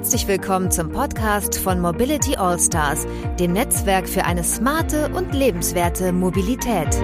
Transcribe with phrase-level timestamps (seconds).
[0.00, 3.06] Herzlich willkommen zum Podcast von Mobility Allstars,
[3.38, 6.94] dem Netzwerk für eine smarte und lebenswerte Mobilität.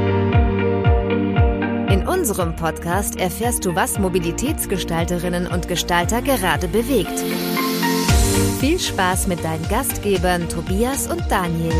[1.92, 7.22] In unserem Podcast erfährst du, was Mobilitätsgestalterinnen und Gestalter gerade bewegt.
[8.60, 11.74] Viel Spaß mit deinen Gastgebern Tobias und Daniel.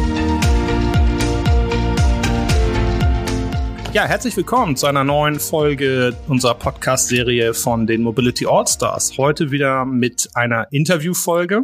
[3.96, 9.16] Ja, herzlich willkommen zu einer neuen Folge unserer Podcast-Serie von den Mobility All-Stars.
[9.16, 11.62] Heute wieder mit einer Interviewfolge.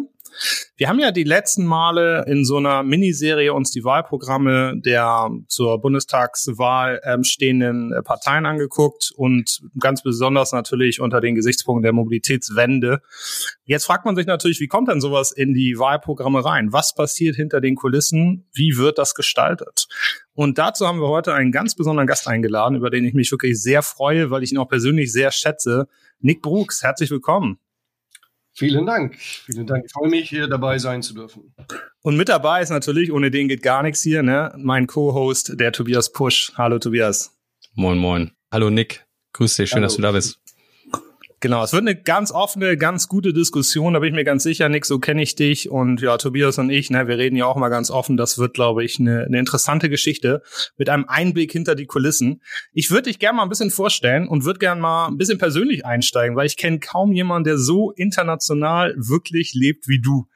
[0.77, 5.81] Wir haben ja die letzten Male in so einer Miniserie uns die Wahlprogramme der zur
[5.81, 13.01] Bundestagswahl ähm, stehenden äh, Parteien angeguckt und ganz besonders natürlich unter den Gesichtspunkten der Mobilitätswende.
[13.65, 16.73] Jetzt fragt man sich natürlich, wie kommt denn sowas in die Wahlprogramme rein?
[16.73, 18.49] Was passiert hinter den Kulissen?
[18.53, 19.87] Wie wird das gestaltet?
[20.35, 23.61] Und dazu haben wir heute einen ganz besonderen Gast eingeladen, über den ich mich wirklich
[23.61, 25.89] sehr freue, weil ich ihn auch persönlich sehr schätze.
[26.21, 27.59] Nick Brooks, herzlich willkommen.
[28.55, 29.16] Vielen Dank.
[29.19, 29.84] Vielen Dank.
[29.87, 31.54] Ich freue mich, hier dabei sein zu dürfen.
[32.02, 34.52] Und mit dabei ist natürlich, ohne den geht gar nichts hier, ne?
[34.57, 36.52] mein Co-Host, der Tobias Pusch.
[36.57, 37.35] Hallo Tobias.
[37.74, 38.32] Moin, moin.
[38.52, 39.07] Hallo Nick.
[39.32, 39.87] Grüß dich, schön, Hallo.
[39.87, 40.38] dass du da bist.
[41.43, 44.68] Genau, es wird eine ganz offene, ganz gute Diskussion, da bin ich mir ganz sicher,
[44.68, 47.57] Nick, so kenne ich dich und ja, Tobias und ich, ne, wir reden ja auch
[47.57, 50.43] mal ganz offen, das wird, glaube ich, eine, eine interessante Geschichte
[50.76, 52.43] mit einem Einblick hinter die Kulissen.
[52.73, 55.84] Ich würde dich gerne mal ein bisschen vorstellen und würde gerne mal ein bisschen persönlich
[55.84, 60.29] einsteigen, weil ich kenne kaum jemanden, der so international wirklich lebt wie du.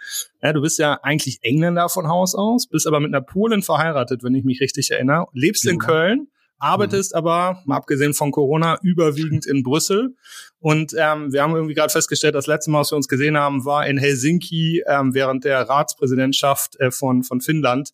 [0.42, 4.24] Ja, du bist ja eigentlich Engländer von Haus aus, bist aber mit einer Polin verheiratet,
[4.24, 5.70] wenn ich mich richtig erinnere, lebst ja.
[5.70, 6.26] in Köln
[6.58, 7.18] arbeitest mhm.
[7.18, 10.14] aber, mal abgesehen von Corona, überwiegend in Brüssel.
[10.58, 13.64] Und ähm, wir haben irgendwie gerade festgestellt, das letzte Mal, was wir uns gesehen haben,
[13.64, 17.90] war in Helsinki ähm, während der Ratspräsidentschaft äh, von, von Finnland.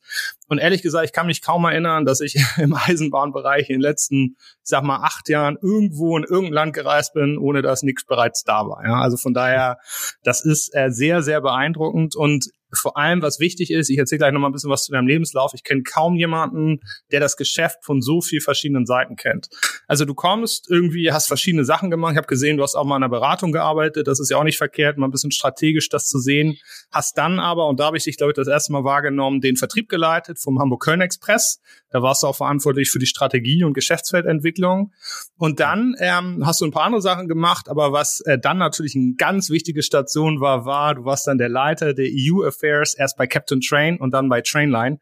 [0.48, 4.36] Und ehrlich gesagt, ich kann mich kaum erinnern, dass ich im Eisenbahnbereich in den letzten,
[4.38, 8.44] ich sag mal, acht Jahren irgendwo in irgendein Land gereist bin, ohne dass nichts bereits
[8.44, 8.84] da war.
[8.84, 9.78] Ja, also von daher,
[10.22, 12.16] das ist äh, sehr, sehr beeindruckend.
[12.16, 14.92] Und vor allem, was wichtig ist, ich erzähle gleich noch mal ein bisschen was zu
[14.92, 15.52] deinem Lebenslauf.
[15.54, 19.48] Ich kenne kaum jemanden, der das Geschäft von so viel verschiedenen Seiten kennt.
[19.86, 22.12] Also du kommst irgendwie, hast verschiedene Sachen gemacht.
[22.12, 24.06] Ich habe gesehen, du hast auch mal in einer Beratung gearbeitet.
[24.06, 26.56] Das ist ja auch nicht verkehrt, mal ein bisschen strategisch das zu sehen.
[26.90, 29.56] Hast dann aber, und da habe ich dich, glaube ich, das erste Mal wahrgenommen, den
[29.56, 31.60] Vertrieb geleitet vom Hamburg-Köln Express.
[31.92, 34.92] Da warst du auch verantwortlich für die Strategie und Geschäftsfeldentwicklung.
[35.36, 38.96] Und dann ähm, hast du ein paar andere Sachen gemacht, aber was äh, dann natürlich
[38.96, 43.16] eine ganz wichtige Station war, war, du warst dann der Leiter der EU Affairs, erst
[43.16, 44.98] bei Captain Train und dann bei Trainline.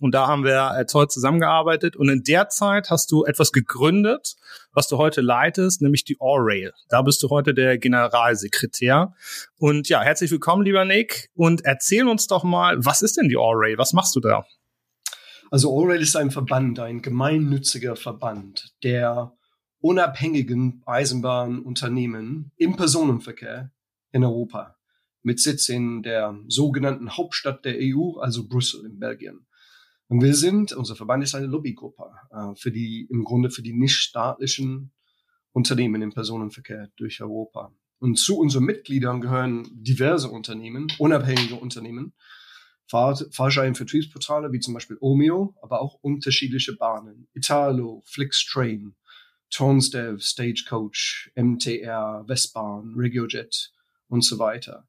[0.00, 1.96] Und da haben wir äh, toll zusammengearbeitet.
[1.96, 4.36] Und in der Zeit hast du etwas gegründet,
[4.72, 6.72] was du heute leitest, nämlich die All-Rail.
[6.90, 9.14] Da bist du heute der Generalsekretär.
[9.58, 11.30] Und ja, herzlich willkommen, lieber Nick.
[11.34, 13.78] Und erzähl uns doch mal, was ist denn die All-Rail?
[13.78, 14.44] Was machst du da?
[15.50, 19.36] Also All-Rail ist ein Verband, ein gemeinnütziger Verband, der
[19.80, 23.70] unabhängigen Eisenbahnunternehmen im Personenverkehr
[24.12, 24.76] in Europa
[25.26, 29.46] mit Sitz in der sogenannten Hauptstadt der EU, also Brüssel in Belgien.
[30.06, 33.72] Und wir sind, unser Verband ist eine Lobbygruppe äh, für die, im Grunde für die
[33.72, 34.92] nichtstaatlichen
[35.50, 37.72] Unternehmen im Personenverkehr durch Europa.
[37.98, 42.14] Und zu unseren Mitgliedern gehören diverse Unternehmen, unabhängige Unternehmen,
[42.88, 47.28] Fahr Fahrschein-Vertriebsportale wie zum Beispiel Omeo, aber auch unterschiedliche Bahnen.
[47.34, 48.94] Italo, Flixtrain,
[49.50, 53.72] Tonsdev, Stagecoach, MTR, Westbahn, Regiojet
[54.08, 54.86] und so weiter.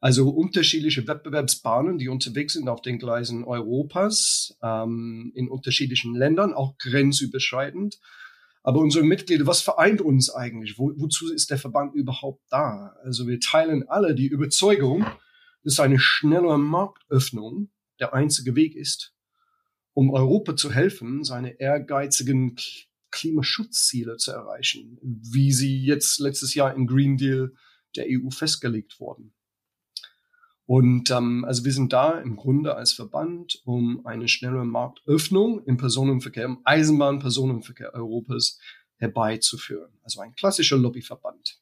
[0.00, 6.76] Also unterschiedliche Wettbewerbsbahnen, die unterwegs sind auf den Gleisen Europas, ähm, in unterschiedlichen Ländern, auch
[6.76, 7.98] grenzüberschreitend.
[8.62, 10.78] Aber unsere Mitglieder, was vereint uns eigentlich?
[10.78, 12.94] Wo, wozu ist der Verband überhaupt da?
[13.02, 15.06] Also wir teilen alle die Überzeugung,
[15.64, 19.14] dass eine schnelle Marktöffnung der einzige Weg ist,
[19.92, 22.56] um Europa zu helfen, seine ehrgeizigen
[23.10, 27.54] Klimaschutzziele zu erreichen, wie sie jetzt letztes Jahr im Green Deal
[27.96, 29.32] der EU festgelegt wurden.
[30.66, 35.76] Und ähm, also wir sind da im Grunde als Verband, um eine schnelle Marktöffnung im
[35.76, 38.58] Personenverkehr, im Eisenbahnpersonenverkehr Europas
[38.96, 39.92] herbeizuführen.
[40.02, 41.60] Also ein klassischer Lobbyverband.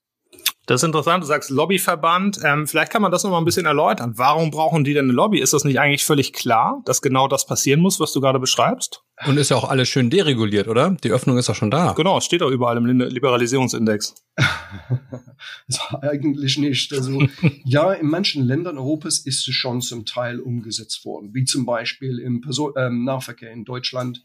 [0.67, 1.25] Das ist interessant.
[1.25, 2.39] Du sagst Lobbyverband.
[2.45, 4.13] Ähm, vielleicht kann man das noch mal ein bisschen erläutern.
[4.17, 5.41] Warum brauchen die denn eine Lobby?
[5.41, 9.03] Ist das nicht eigentlich völlig klar, dass genau das passieren muss, was du gerade beschreibst?
[9.27, 10.97] Und ist ja auch alles schön dereguliert, oder?
[11.03, 11.93] Die Öffnung ist doch schon da.
[11.95, 14.15] Genau, steht doch überall im Liberalisierungsindex.
[14.37, 16.93] also eigentlich nicht.
[16.93, 17.27] Also
[17.65, 22.21] ja, in manchen Ländern Europas ist es schon zum Teil umgesetzt worden, wie zum Beispiel
[22.21, 24.25] im Person ähm, Nahverkehr in Deutschland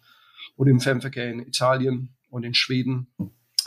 [0.55, 3.07] oder im Fernverkehr in Italien und in Schweden.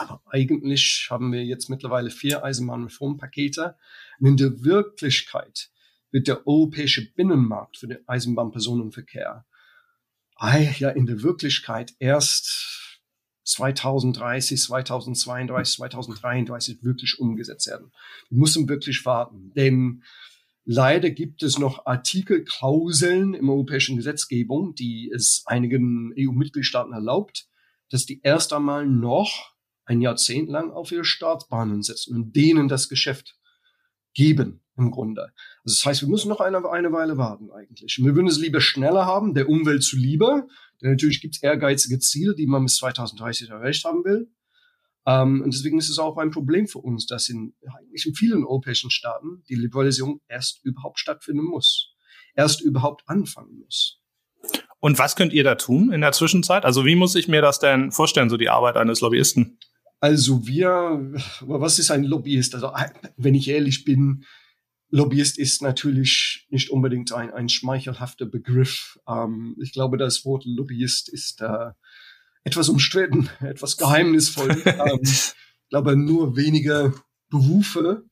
[0.09, 3.77] Aber eigentlich haben wir jetzt mittlerweile vier Eisenbahnreformpakete.
[4.19, 5.69] Und in der Wirklichkeit
[6.11, 9.45] wird der europäische Binnenmarkt für den Eisenbahnpersonenverkehr
[10.79, 12.99] ja in der Wirklichkeit erst
[13.43, 17.91] 2030, 2032, 2033 wirklich umgesetzt werden.
[18.29, 20.03] Wir müssen wirklich warten, denn
[20.63, 27.47] Leider gibt es noch Artikelklauseln im europäischen Gesetzgebung, die es einigen EU-Mitgliedstaaten erlaubt,
[27.89, 29.50] dass die erst einmal noch
[29.91, 33.35] ein Jahrzehnt lang auf ihre Staatsbahnen setzen und denen das Geschäft
[34.13, 35.33] geben im Grunde.
[35.63, 37.99] Also das heißt, wir müssen noch eine, eine Weile warten eigentlich.
[37.99, 40.47] Und wir würden es lieber schneller haben, der Umwelt zu lieber.
[40.81, 44.31] Denn natürlich gibt es ehrgeizige Ziele, die man bis 2030 erreicht haben will.
[45.05, 48.45] Ähm, und deswegen ist es auch ein Problem für uns, dass in, eigentlich in vielen
[48.45, 51.93] europäischen Staaten die Liberalisierung erst überhaupt stattfinden muss.
[52.33, 53.99] Erst überhaupt anfangen muss.
[54.79, 56.63] Und was könnt ihr da tun in der Zwischenzeit?
[56.63, 59.59] Also wie muss ich mir das denn vorstellen, so die Arbeit eines Lobbyisten?
[60.01, 62.55] Also wir, was ist ein Lobbyist?
[62.55, 62.73] Also
[63.17, 64.25] wenn ich ehrlich bin,
[64.89, 68.99] Lobbyist ist natürlich nicht unbedingt ein, ein schmeichelhafter Begriff.
[69.07, 71.69] Ähm, ich glaube, das Wort Lobbyist ist äh,
[72.43, 74.49] etwas umstritten, etwas geheimnisvoll.
[74.65, 75.33] ähm, ich
[75.69, 76.93] glaube, nur wenige
[77.29, 78.03] Berufe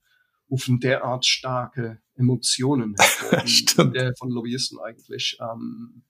[0.49, 5.37] rufen derart starke Emotionen hervor, der von Lobbyisten eigentlich.
[5.41, 6.03] Ähm,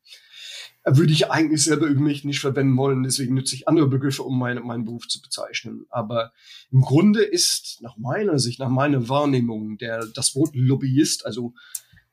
[0.85, 4.39] würde ich eigentlich selber über mich nicht verwenden wollen, deswegen nutze ich andere Begriffe, um
[4.39, 5.85] meine, meinen Beruf zu bezeichnen.
[5.89, 6.31] Aber
[6.71, 11.53] im Grunde ist nach meiner Sicht, nach meiner Wahrnehmung, der, das Wort Lobbyist, also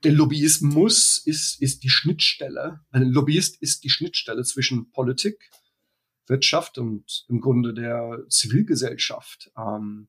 [0.02, 5.50] der Lobbyismus ist, ist die Schnittstelle, ein Lobbyist ist die Schnittstelle zwischen Politik,
[6.26, 9.50] Wirtschaft und im Grunde der Zivilgesellschaft.
[9.56, 10.08] Ähm,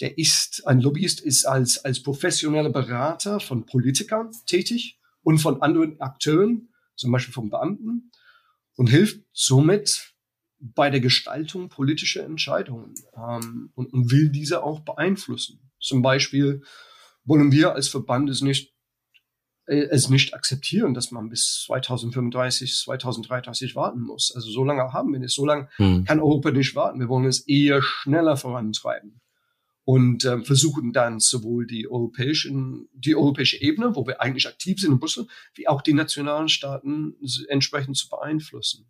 [0.00, 6.00] der ist, ein Lobbyist ist als, als professioneller Berater von Politikern tätig und von anderen
[6.00, 6.68] Akteuren,
[6.98, 8.10] zum Beispiel vom Beamten,
[8.76, 10.14] und hilft somit
[10.60, 15.70] bei der Gestaltung politischer Entscheidungen ähm, und, und will diese auch beeinflussen.
[15.80, 16.62] Zum Beispiel
[17.24, 18.74] wollen wir als Verband es nicht
[19.66, 24.32] äh, es nicht akzeptieren, dass man bis 2035, 2033 warten muss.
[24.34, 25.34] Also so lange haben wir nicht.
[25.34, 26.04] So lange hm.
[26.04, 27.00] kann Europa nicht warten.
[27.00, 29.20] Wir wollen es eher schneller vorantreiben
[29.88, 34.92] und ähm, versuchen dann sowohl die europäischen, die europäische Ebene, wo wir eigentlich aktiv sind
[34.92, 37.16] in Brüssel, wie auch die nationalen Staaten
[37.48, 38.84] entsprechend zu beeinflussen.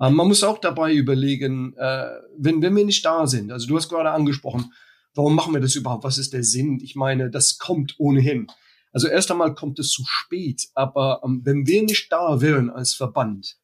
[0.00, 2.06] Ähm, man muss auch dabei überlegen, äh,
[2.38, 4.72] wenn, wenn wir nicht da sind, also du hast gerade angesprochen,
[5.12, 6.04] warum machen wir das überhaupt?
[6.04, 6.80] Was ist der Sinn?
[6.82, 8.46] Ich meine, das kommt ohnehin.
[8.92, 12.94] Also erst einmal kommt es zu spät, aber ähm, wenn wir nicht da wären als
[12.94, 13.58] Verband,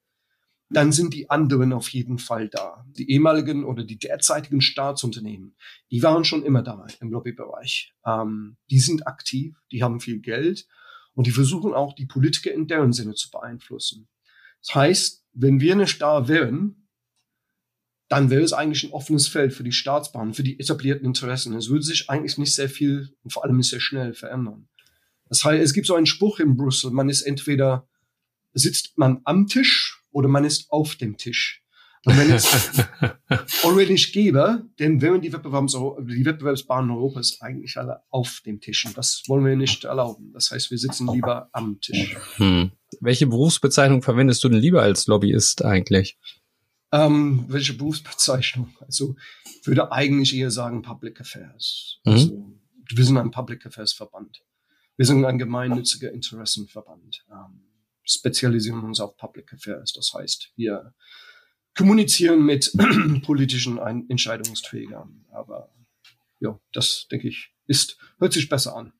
[0.73, 2.85] dann sind die anderen auf jeden Fall da.
[2.97, 5.57] Die ehemaligen oder die derzeitigen Staatsunternehmen,
[5.91, 7.95] die waren schon immer da im Lobbybereich.
[8.07, 10.67] Ähm, die sind aktiv, die haben viel Geld
[11.15, 14.09] und die versuchen auch die Politiker in deren Sinne zu beeinflussen.
[14.61, 16.89] Das heißt, wenn wir nicht da wären,
[18.09, 21.57] dann wäre es eigentlich ein offenes Feld für die Staatsbahnen, für die etablierten Interessen.
[21.57, 24.69] Es würde sich eigentlich nicht sehr viel und vor allem nicht sehr schnell verändern.
[25.29, 27.89] Das heißt, es gibt so einen Spruch in Brüssel, man ist entweder,
[28.53, 29.82] sitzt man am Tisch
[30.13, 31.63] oder man ist auf dem Tisch.
[32.05, 32.83] Und wenn es
[33.65, 38.85] already nicht gäbe, dann wären die, Wettbewerbs die Wettbewerbsbahnen Europas eigentlich alle auf dem Tisch.
[38.87, 40.33] Und das wollen wir nicht erlauben.
[40.33, 42.17] Das heißt, wir sitzen lieber am Tisch.
[42.37, 42.73] Hm.
[43.01, 46.19] Welche Berufsbezeichnung verwendest du denn lieber als Lobbyist eigentlich?
[46.91, 48.75] Ähm, welche Berufsbezeichnung?
[48.81, 49.15] Also
[49.61, 52.01] ich würde eigentlich eher sagen Public Affairs.
[52.05, 52.13] Mhm.
[52.13, 52.53] Also,
[52.95, 54.43] wir sind ein Public Affairs Verband.
[54.97, 57.25] Wir sind ein gemeinnütziger Interessenverband.
[57.31, 57.63] Ähm,
[58.05, 59.93] spezialisieren uns auf Public Affairs.
[59.93, 60.95] Das heißt, wir
[61.77, 62.73] kommunizieren mit
[63.25, 63.79] politischen
[64.09, 65.25] Entscheidungsträgern.
[65.33, 65.73] Aber
[66.41, 68.93] ja, das denke ich, ist, hört sich besser an.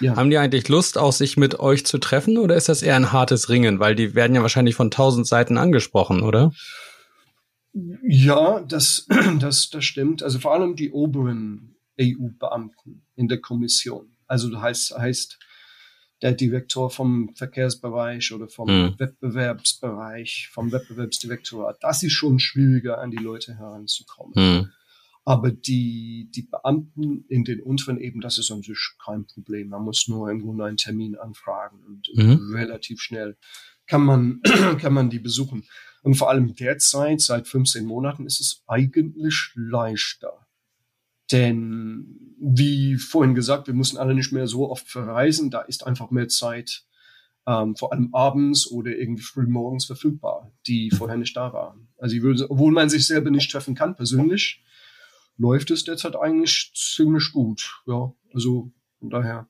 [0.00, 0.16] Ja.
[0.16, 3.12] Haben die eigentlich Lust, auch sich mit euch zu treffen oder ist das eher ein
[3.12, 3.80] hartes Ringen?
[3.80, 6.52] Weil die werden ja wahrscheinlich von tausend Seiten angesprochen, oder?
[8.02, 9.06] Ja, das,
[9.40, 10.22] das, das stimmt.
[10.22, 14.14] Also vor allem die oberen EU-Beamten in der Kommission.
[14.26, 15.38] Also das heißt, heißt
[16.22, 18.94] der Direktor vom Verkehrsbereich oder vom mhm.
[18.98, 21.78] Wettbewerbsbereich, vom Wettbewerbsdirektorat.
[21.80, 24.32] Das ist schon schwieriger, an die Leute heranzukommen.
[24.34, 24.72] Mhm.
[25.24, 29.68] Aber die, die Beamten in den unteren Ebenen, das ist an sich kein Problem.
[29.68, 32.54] Man muss nur im Grunde einen Termin anfragen und mhm.
[32.54, 33.36] relativ schnell
[33.86, 34.40] kann man,
[34.80, 35.64] kann man die besuchen.
[36.02, 40.47] Und vor allem derzeit, seit 15 Monaten, ist es eigentlich leichter
[41.30, 45.50] denn wie vorhin gesagt, wir müssen alle nicht mehr so oft verreisen.
[45.50, 46.84] Da ist einfach mehr Zeit,
[47.46, 51.88] ähm, vor allem abends oder irgendwie früh morgens verfügbar, die vorher nicht da waren.
[51.98, 54.62] Also ich würde, obwohl man sich selber nicht treffen kann persönlich,
[55.36, 57.82] läuft es derzeit eigentlich ziemlich gut.
[57.86, 59.48] Ja, also von daher.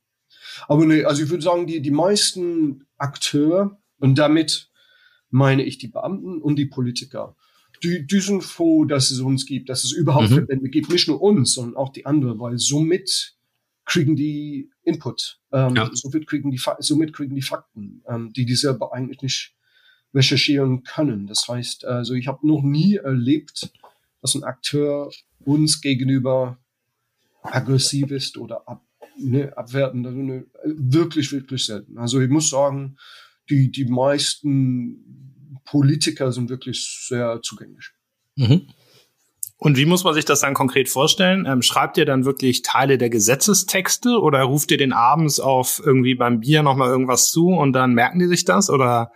[0.66, 4.70] Aber nee, also ich würde sagen, die, die meisten Akteure, und damit
[5.30, 7.36] meine ich die Beamten und die Politiker,
[7.82, 10.34] die, die sind froh, dass es uns gibt, dass es überhaupt mhm.
[10.34, 13.36] Verbände gibt, nicht nur uns, sondern auch die anderen, weil somit
[13.84, 15.90] kriegen die Input, ähm, ja.
[15.92, 19.54] somit kriegen die somit kriegen die Fakten, ähm, die die selber eigentlich nicht
[20.14, 21.26] recherchieren können.
[21.26, 23.70] Das heißt, also ich habe noch nie erlebt,
[24.20, 25.10] dass ein Akteur
[25.44, 26.58] uns gegenüber
[27.42, 28.84] aggressiv ist oder ab,
[29.18, 31.98] ne, abwerten, also ne, wirklich, wirklich selten.
[31.98, 32.96] Also ich muss sagen,
[33.48, 35.37] die, die meisten
[35.70, 37.90] Politiker sind wirklich sehr zugänglich.
[38.36, 38.68] Mhm.
[39.60, 41.44] Und wie muss man sich das dann konkret vorstellen?
[41.44, 46.14] Ähm, schreibt ihr dann wirklich Teile der Gesetzestexte oder ruft ihr den abends auf irgendwie
[46.14, 48.70] beim Bier nochmal irgendwas zu und dann merken die sich das?
[48.70, 49.10] Oder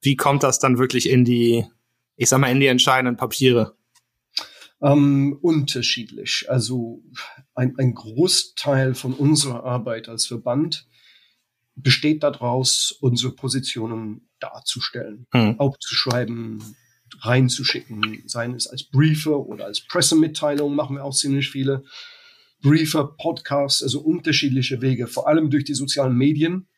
[0.00, 1.66] wie kommt das dann wirklich in die,
[2.16, 3.76] ich sag mal, in die entscheidenden Papiere?
[4.80, 6.46] Ähm, unterschiedlich.
[6.48, 7.02] Also
[7.54, 10.86] ein, ein Großteil von unserer Arbeit als Verband
[11.74, 15.58] besteht daraus, unsere Positionen darzustellen, hm.
[15.58, 16.62] aufzuschreiben,
[17.20, 21.84] reinzuschicken, seien es als Briefe oder als Pressemitteilung, machen wir auch ziemlich viele.
[22.62, 26.68] Briefe, Podcasts, also unterschiedliche Wege, vor allem durch die sozialen Medien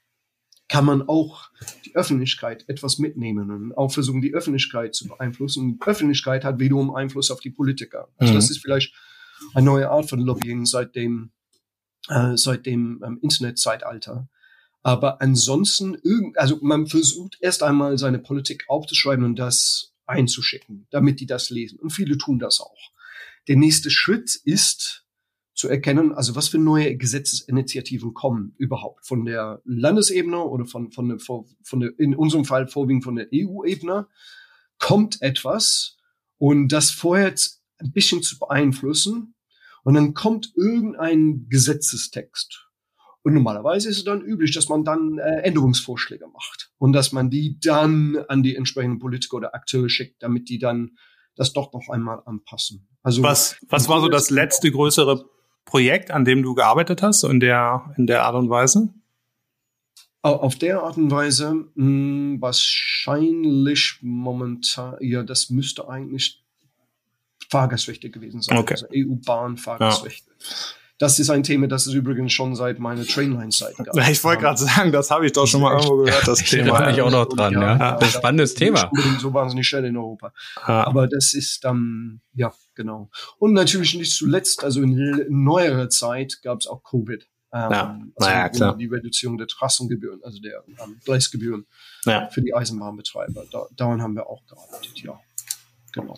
[0.68, 1.50] kann man auch
[1.86, 5.78] die Öffentlichkeit etwas mitnehmen und auch versuchen, die Öffentlichkeit zu beeinflussen.
[5.78, 8.08] Die Öffentlichkeit hat wiederum Einfluss auf die Politiker.
[8.18, 8.36] Also mhm.
[8.36, 8.94] das ist vielleicht
[9.54, 11.30] eine neue Art von Lobbying seit dem,
[12.08, 14.28] äh, seit dem ähm, Internetzeitalter.
[14.82, 15.96] Aber ansonsten,
[16.36, 21.78] also man versucht erst einmal seine Politik aufzuschreiben und das einzuschicken, damit die das lesen.
[21.78, 22.92] Und viele tun das auch.
[23.48, 25.04] Der nächste Schritt ist
[25.54, 31.08] zu erkennen, also was für neue Gesetzesinitiativen kommen überhaupt von der Landesebene oder von, von,
[31.08, 34.06] der, von der, in unserem Fall vorwiegend von der EU-Ebene,
[34.78, 35.96] kommt etwas
[36.36, 37.34] und das vorher
[37.78, 39.34] ein bisschen zu beeinflussen
[39.82, 42.67] und dann kommt irgendein Gesetzestext
[43.28, 47.28] und normalerweise ist es dann üblich, dass man dann äh, Änderungsvorschläge macht und dass man
[47.28, 50.96] die dann an die entsprechenden Politiker oder Akteure schickt, damit die dann
[51.36, 52.88] das doch noch einmal anpassen.
[53.02, 55.28] Also was, was war so das letzte größere
[55.66, 58.94] Projekt, an dem du gearbeitet hast in der, in der Art und Weise?
[60.22, 66.42] Auf der Art und Weise mh, hm, wahrscheinlich momentan, ja, das müsste eigentlich
[67.50, 68.56] Fahrgastrechte gewesen sein.
[68.56, 68.72] Okay.
[68.72, 70.30] Also EU-Bahn-Fahrgastrechte.
[70.30, 70.46] Ja.
[70.98, 73.96] Das ist ein Thema, das es übrigens schon seit meiner Trainline-Zeit gab.
[74.10, 76.78] Ich wollte gerade sagen, das habe ich doch schon mal irgendwo gehört, das ich Thema.
[76.78, 77.78] Da bin ich auch noch dran, ja.
[77.78, 77.96] ja.
[77.98, 78.90] Das ist ein spannendes Thema.
[78.92, 80.32] Nicht so wahnsinnig schnell in Europa.
[80.66, 80.86] Ja.
[80.86, 83.10] Aber das ist dann, ja, genau.
[83.38, 87.28] Und natürlich nicht zuletzt, also in neuerer Zeit gab es auch Covid.
[87.52, 88.76] Ähm, ja, also naja, klar.
[88.76, 91.66] Die Reduzierung der Trassengebühren, also der ähm, Gleisgebühren
[92.04, 92.28] ja.
[92.28, 93.44] für die Eisenbahnbetreiber.
[93.50, 95.18] Da, daran haben wir auch gearbeitet, ja.
[95.92, 96.16] Genau.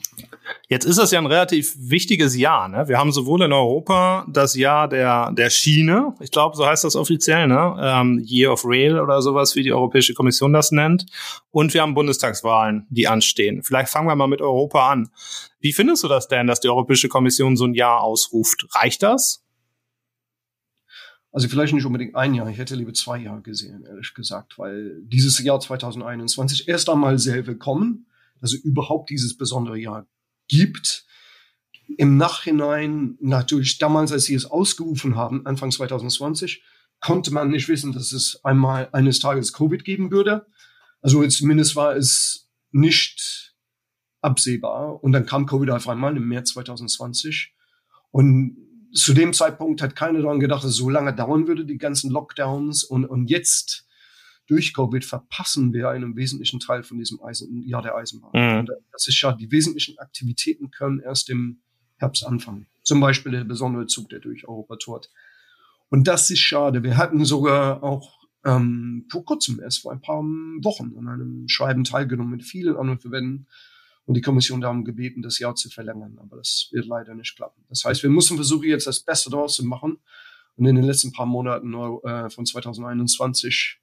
[0.69, 2.69] Jetzt ist das ja ein relativ wichtiges Jahr.
[2.69, 2.89] Ne?
[2.89, 6.97] Wir haben sowohl in Europa das Jahr der, der Schiene, ich glaube, so heißt das
[6.97, 7.77] offiziell, ne?
[7.81, 11.07] Ähm, Year of Rail oder sowas, wie die Europäische Kommission das nennt.
[11.51, 13.63] Und wir haben Bundestagswahlen, die anstehen.
[13.63, 15.11] Vielleicht fangen wir mal mit Europa an.
[15.61, 18.67] Wie findest du das denn, dass die Europäische Kommission so ein Jahr ausruft?
[18.75, 19.45] Reicht das?
[21.33, 25.01] Also vielleicht nicht unbedingt ein Jahr, ich hätte lieber zwei Jahre gesehen, ehrlich gesagt, weil
[25.05, 28.07] dieses Jahr 2021 erst einmal sehr willkommen
[28.41, 30.07] also überhaupt dieses besondere Jahr
[30.49, 31.07] gibt.
[31.97, 36.63] Im Nachhinein, natürlich damals, als sie es ausgerufen haben, Anfang 2020,
[37.01, 40.47] konnte man nicht wissen, dass es einmal eines Tages Covid geben würde.
[41.01, 43.55] Also zumindest war es nicht
[44.21, 45.03] absehbar.
[45.03, 47.55] Und dann kam Covid auf einmal im März 2020.
[48.11, 48.57] Und
[48.93, 52.11] zu dem Zeitpunkt hat keiner daran gedacht, dass es so lange dauern würde, die ganzen
[52.11, 52.85] Lockdowns.
[52.85, 53.87] Und, und jetzt
[54.51, 58.63] durch Covid verpassen wir einen wesentlichen Teil von diesem Eisen, Jahr der Eisenbahn.
[58.63, 58.69] Mhm.
[58.93, 61.61] das ist ja, die wesentlichen Aktivitäten können erst im
[61.97, 62.67] Herbst anfangen.
[62.83, 65.11] Zum Beispiel der besondere Zug, der durch Europa tourt.
[65.89, 66.83] Und das ist schade.
[66.83, 71.85] Wir hatten sogar auch ähm, vor kurzem erst vor ein paar Wochen an einem Schreiben
[71.85, 73.47] teilgenommen mit vielen anderen Verbänden
[74.07, 76.19] und die Kommission darum gebeten, das Jahr zu verlängern.
[76.21, 77.65] Aber das wird leider nicht klappen.
[77.69, 79.99] Das heißt, wir müssen versuchen, jetzt das Beste daraus zu machen
[80.57, 83.81] und in den letzten paar Monaten äh, von 2021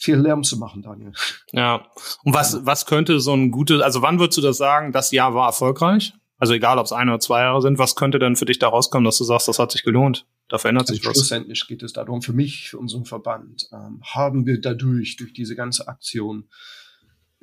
[0.00, 1.12] viel Lärm zu machen, Daniel.
[1.52, 1.86] Ja.
[2.24, 5.34] Und was, was könnte so ein gutes, also wann würdest du das sagen, das Jahr
[5.34, 6.14] war erfolgreich?
[6.38, 8.68] Also egal, ob es ein oder zwei Jahre sind, was könnte denn für dich da
[8.68, 10.26] rauskommen, dass du sagst, das hat sich gelohnt?
[10.48, 11.12] Da verändert sich was.
[11.12, 15.54] Schlussendlich geht es darum, für mich, für unseren Verband, ähm, haben wir dadurch, durch diese
[15.54, 16.48] ganze Aktion,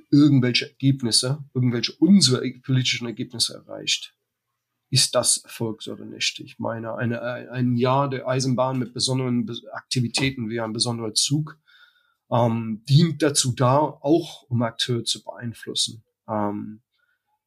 [0.10, 4.16] irgendwelche Ergebnisse, irgendwelche unsere politischen Ergebnisse erreicht.
[4.90, 6.40] Ist das Erfolg oder nicht?
[6.40, 11.60] Ich meine, eine, ein Jahr der Eisenbahn mit besonderen Aktivitäten wie ein besonderer Zug
[12.32, 16.04] ähm, dient dazu da, auch um Akteure zu beeinflussen.
[16.28, 16.82] Ähm,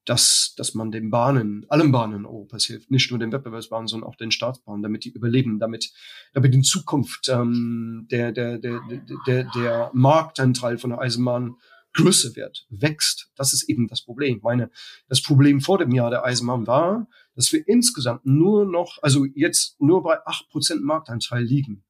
[0.07, 4.17] dass, dass man den Bahnen, allen Bahnen Europas hilft, nicht nur den Wettbewerbsbahnen, sondern auch
[4.17, 5.93] den Staatsbahnen, damit die überleben, damit,
[6.33, 8.81] damit in Zukunft ähm, der, der, der,
[9.27, 11.57] der, der Marktanteil von der Eisenbahn
[11.93, 13.31] größer wird, wächst.
[13.37, 14.39] Das ist eben das Problem.
[14.39, 14.71] Ich meine,
[15.09, 19.81] das Problem vor dem Jahr der Eisenbahn war, dass wir insgesamt nur noch, also jetzt
[19.81, 21.85] nur bei acht Prozent Marktanteil liegen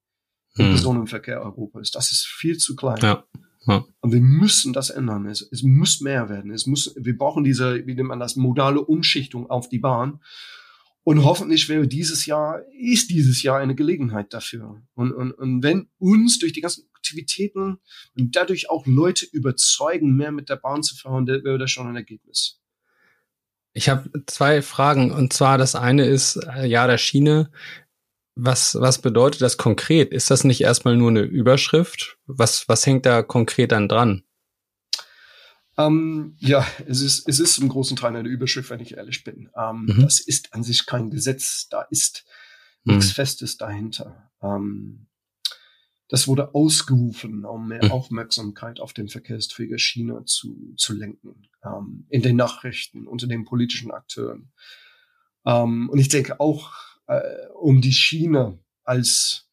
[0.56, 0.72] im hm.
[0.72, 1.90] Personenverkehr Europas.
[1.90, 2.98] Das ist viel zu klein.
[3.02, 3.24] Ja.
[3.66, 3.84] Ja.
[4.00, 5.26] Und wir müssen das ändern.
[5.26, 6.50] Es, es muss mehr werden.
[6.50, 10.20] Es muss, wir brauchen diese, wie nennt man das, modale Umschichtung auf die Bahn.
[11.02, 14.82] Und hoffentlich wäre dieses Jahr, ist dieses Jahr eine Gelegenheit dafür.
[14.94, 17.78] Und, und, und wenn uns durch die ganzen Aktivitäten
[18.16, 21.96] und dadurch auch Leute überzeugen, mehr mit der Bahn zu fahren, wäre das schon ein
[21.96, 22.60] Ergebnis.
[23.72, 25.10] Ich habe zwei Fragen.
[25.10, 27.50] Und zwar das eine ist, äh, ja, der Schiene.
[28.42, 30.12] Was, was bedeutet das konkret?
[30.12, 32.16] Ist das nicht erstmal nur eine Überschrift?
[32.26, 34.22] Was, was hängt da konkret dann dran?
[35.76, 39.50] Ähm, ja, es ist, es ist im großen Teil eine Überschrift, wenn ich ehrlich bin.
[39.54, 40.02] Ähm, mhm.
[40.02, 42.24] Das ist an sich kein Gesetz, da ist
[42.84, 42.94] mhm.
[42.94, 44.30] nichts Festes dahinter.
[44.42, 45.06] Ähm,
[46.08, 47.92] das wurde ausgerufen, um mehr mhm.
[47.92, 53.90] Aufmerksamkeit auf den Verkehrsträger China zu, zu lenken, ähm, in den Nachrichten, unter den politischen
[53.90, 54.50] Akteuren.
[55.44, 59.50] Ähm, und ich denke auch, äh, um die China als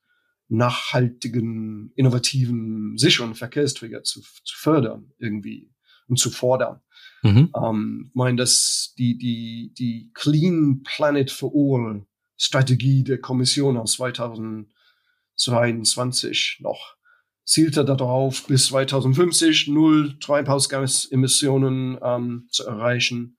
[0.48, 5.72] nachhaltigen, innovativen, sicheren Verkehrsträger zu, zu fördern irgendwie
[6.08, 6.82] und zu fordern.
[7.24, 7.52] Mhm.
[7.62, 12.06] Ähm, ich meine, dass die, die, die Clean Planet for All
[12.38, 16.96] Strategie der Kommission aus 2022 noch
[17.44, 23.37] zielte darauf, bis 2050 null Treibhausgasemissionen ähm, zu erreichen.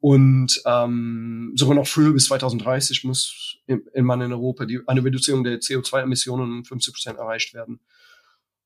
[0.00, 5.04] Und ähm, sogar noch früher bis 2030 muss in, in man in Europa die, eine
[5.04, 7.80] Reduzierung der CO2-Emissionen um 50 Prozent erreicht werden.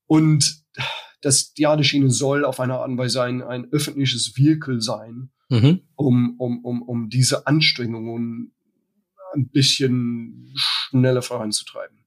[0.07, 0.63] Und
[1.21, 5.81] das Schiene soll auf eine Art und Weise ein, ein öffentliches Vehikel sein, mhm.
[5.97, 8.53] um, um, um, um diese Anstrengungen
[9.35, 12.05] ein bisschen schneller voranzutreiben.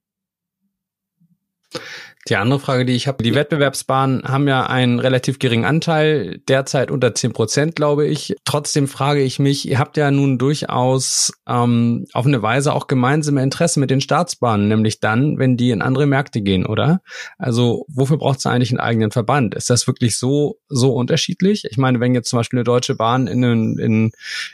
[2.27, 6.91] Die andere Frage, die ich habe, die Wettbewerbsbahnen haben ja einen relativ geringen Anteil, derzeit
[6.91, 8.35] unter zehn Prozent, glaube ich.
[8.43, 13.41] Trotzdem frage ich mich, ihr habt ja nun durchaus ähm, auf eine Weise auch gemeinsame
[13.41, 17.01] Interessen mit den Staatsbahnen, nämlich dann, wenn die in andere Märkte gehen, oder?
[17.37, 19.55] Also wofür braucht es eigentlich einen eigenen Verband?
[19.55, 21.63] Ist das wirklich so so unterschiedlich?
[21.69, 24.11] Ich meine, wenn jetzt zum Beispiel eine Deutsche Bahn in, in,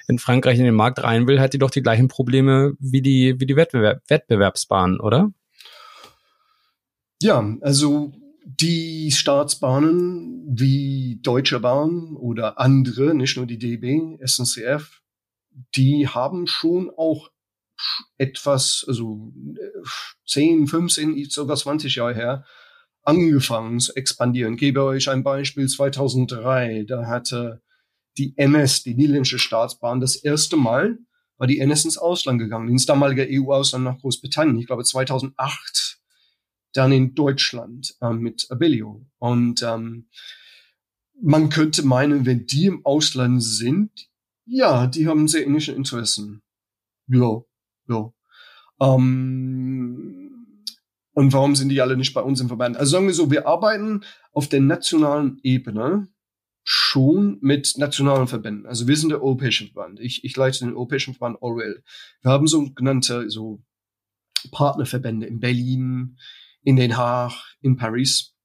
[0.08, 3.40] in Frankreich in den Markt rein will, hat die doch die gleichen Probleme wie die
[3.40, 5.32] wie die Wettbewerb, Wettbewerbsbahnen, oder?
[7.24, 8.12] Ja, also
[8.44, 15.02] die Staatsbahnen wie Deutsche Bahn oder andere, nicht nur die DB, SNCF,
[15.74, 17.32] die haben schon auch
[18.18, 19.32] etwas, also
[20.28, 22.46] 10, 15, sogar 20 Jahre her,
[23.04, 24.56] angefangen zu expandieren.
[24.56, 26.84] Ich gebe euch ein Beispiel 2003.
[26.86, 27.62] Da hatte
[28.18, 31.00] die NS, die niederländische Staatsbahn, das erste Mal
[31.38, 34.60] war die NS ins Ausland gegangen, ins damalige EU-Ausland nach Großbritannien.
[34.60, 35.93] Ich glaube 2008
[36.74, 39.06] dann in Deutschland äh, mit Abellio.
[39.20, 40.08] Und ähm,
[41.22, 44.10] man könnte meinen, wenn die im Ausland sind,
[44.46, 46.42] ja, die haben sehr ähnliche Interessen.
[47.08, 47.42] Ja,
[47.88, 48.14] ja.
[48.82, 50.24] Ähm,
[51.14, 52.76] und warum sind die alle nicht bei uns im Verband?
[52.76, 56.08] Also sagen wir so, wir arbeiten auf der nationalen Ebene
[56.64, 58.66] schon mit nationalen Verbänden.
[58.66, 60.00] Also wir sind der Europäische Verband.
[60.00, 61.84] Ich, ich leite den Europäischen Verband Orwell.
[62.22, 63.62] Wir haben sogenannte so
[64.52, 66.18] Partnerverbände in Berlin,
[66.64, 68.36] in Den Haag, in Paris.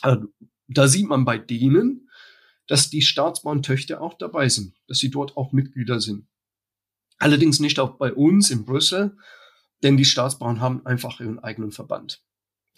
[0.00, 0.26] Also,
[0.68, 2.08] da sieht man bei denen,
[2.66, 6.26] dass die Staatsbahntöchter auch dabei sind, dass sie dort auch Mitglieder sind.
[7.18, 9.16] Allerdings nicht auch bei uns in Brüssel,
[9.82, 12.22] denn die Staatsbahnen haben einfach ihren eigenen Verband,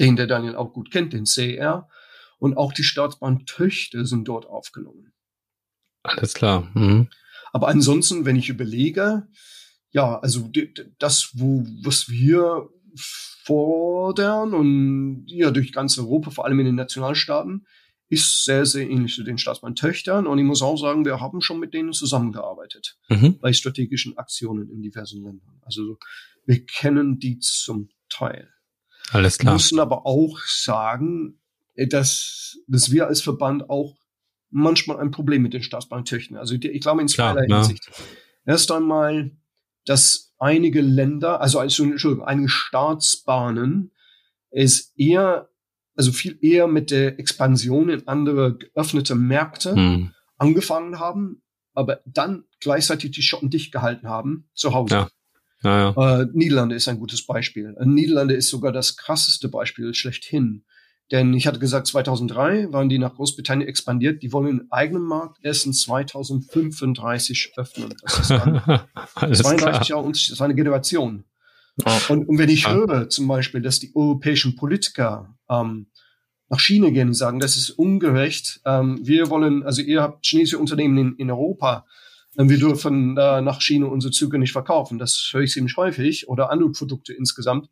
[0.01, 1.88] den der Daniel auch gut kennt, den CR.
[2.38, 5.12] Und auch die Staatsbahntöchter sind dort aufgenommen.
[6.03, 6.70] Alles klar.
[6.75, 7.09] Mhm.
[7.53, 9.27] Aber ansonsten, wenn ich überlege,
[9.90, 10.51] ja, also
[10.99, 17.67] das, wo, was wir fordern und ja, durch ganz Europa, vor allem in den Nationalstaaten,
[18.09, 20.27] ist sehr, sehr ähnlich zu den Staatsbahntöchtern.
[20.27, 23.39] Und ich muss auch sagen, wir haben schon mit denen zusammengearbeitet mhm.
[23.41, 25.61] bei strategischen Aktionen in diversen Ländern.
[25.63, 25.99] Also
[26.45, 28.49] wir kennen die zum Teil.
[29.11, 29.53] Alles klar.
[29.53, 31.41] Wir müssen aber auch sagen,
[31.77, 33.97] dass, dass wir als Verband auch
[34.51, 36.37] manchmal ein Problem mit den Staatsbahntöchtern.
[36.37, 37.91] Also ich glaube in zweierlei Hinsicht.
[38.45, 39.33] Erst einmal,
[39.85, 43.92] dass einige Länder, also, Entschuldigung, einige Staatsbahnen
[44.51, 45.49] es eher,
[45.94, 50.12] also viel eher mit der Expansion in andere geöffnete Märkte hm.
[50.38, 51.42] angefangen haben,
[51.75, 54.94] aber dann gleichzeitig die Schotten dicht gehalten haben zu Hause.
[54.94, 55.09] Ja.
[55.62, 56.20] Ja, ja.
[56.20, 57.75] Äh, Niederlande ist ein gutes Beispiel.
[57.79, 60.64] Äh, Niederlande ist sogar das krasseste Beispiel schlechthin.
[61.12, 64.23] Denn ich hatte gesagt, 2003 waren die nach Großbritannien expandiert.
[64.23, 67.95] Die wollen den eigenen Markt erst in 2035 öffnen.
[68.03, 68.61] Das ist dann
[69.33, 70.33] 32 Jahre Unterschied.
[70.33, 71.25] Das war eine Generation.
[71.85, 71.90] Oh.
[72.09, 75.87] Und, und wenn ich höre zum Beispiel, dass die europäischen Politiker ähm,
[76.49, 78.61] nach China gehen und sagen, das ist ungerecht.
[78.64, 81.87] Ähm, wir wollen, also ihr habt chinesische Unternehmen in, in Europa,
[82.38, 84.99] ähm, wir dürfen äh, nach China unsere Züge nicht verkaufen.
[84.99, 87.69] Das höre ich ziemlich häufig oder andere Produkte insgesamt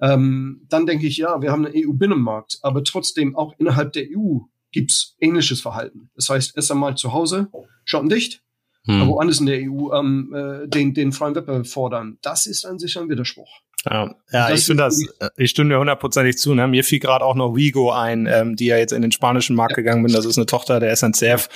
[0.00, 4.38] ähm, dann denke ich, ja, wir haben einen EU-Binnenmarkt, aber trotzdem auch innerhalb der EU
[4.72, 6.10] gibt's ähnliches Verhalten.
[6.14, 7.48] Das heißt, erst einmal zu Hause,
[7.84, 8.42] schottendicht
[8.84, 9.08] hm.
[9.08, 12.18] woanders in der EU ähm, äh, den, den freien Wettbewerb fordern.
[12.22, 13.50] Das ist an sich ein Widerspruch.
[13.86, 16.54] Ja, ja ich finde das, äh, ich stimme dir hundertprozentig zu.
[16.54, 16.68] Ne?
[16.68, 19.72] Mir fiel gerade auch noch Wigo ein, ähm, die ja jetzt in den spanischen Markt
[19.72, 19.76] ja.
[19.76, 20.12] gegangen bin.
[20.12, 21.48] Das ist eine Tochter der SNCF,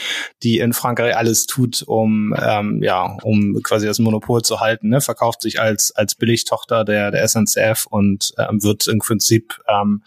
[0.42, 4.88] die in Frankreich alles tut, um ähm, ja, um quasi das Monopol zu halten.
[4.88, 5.00] Ne?
[5.02, 10.02] Verkauft sich als als Billigtochter der der SNCF und ähm, wird im Prinzip ähm,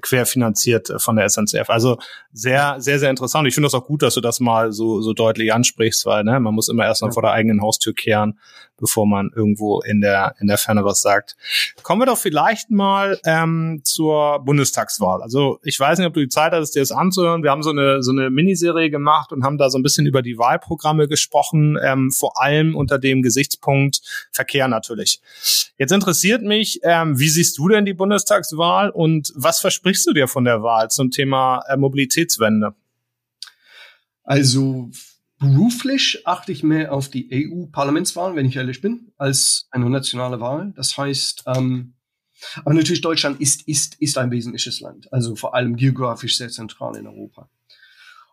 [0.00, 1.68] querfinanziert von der SNCF.
[1.68, 1.98] Also
[2.32, 3.46] sehr, sehr, sehr interessant.
[3.48, 6.40] Ich finde das auch gut, dass du das mal so so deutlich ansprichst, weil ne,
[6.40, 7.12] man muss immer erst mal ja.
[7.12, 8.38] vor der eigenen Haustür kehren,
[8.78, 11.36] bevor man irgendwo in der in der Ferne was sagt.
[11.82, 15.22] Kommen wir doch vielleicht mal ähm, zur Bundestagswahl.
[15.22, 17.42] Also ich weiß nicht, ob du die Zeit hattest, dir das anzuhören.
[17.42, 20.22] Wir haben so eine, so eine Miniserie gemacht und haben da so ein bisschen über
[20.22, 24.00] die Wahlprogramme gesprochen, ähm, vor allem unter dem Gesichtspunkt
[24.32, 25.20] Verkehr natürlich.
[25.78, 30.28] Jetzt interessiert mich, ähm, wie siehst du denn die Bundestagswahl und was versprichst du dir
[30.28, 32.74] von der Wahl zum Thema äh, Mobilitätswende?
[34.22, 34.90] Also
[35.40, 40.74] Beruflich achte ich mehr auf die EU-Parlamentswahlen, wenn ich ehrlich bin, als eine nationale Wahl.
[40.76, 41.94] Das heißt, ähm,
[42.64, 46.94] aber natürlich Deutschland ist, ist, ist ein wesentliches Land, also vor allem geografisch sehr zentral
[46.96, 47.48] in Europa.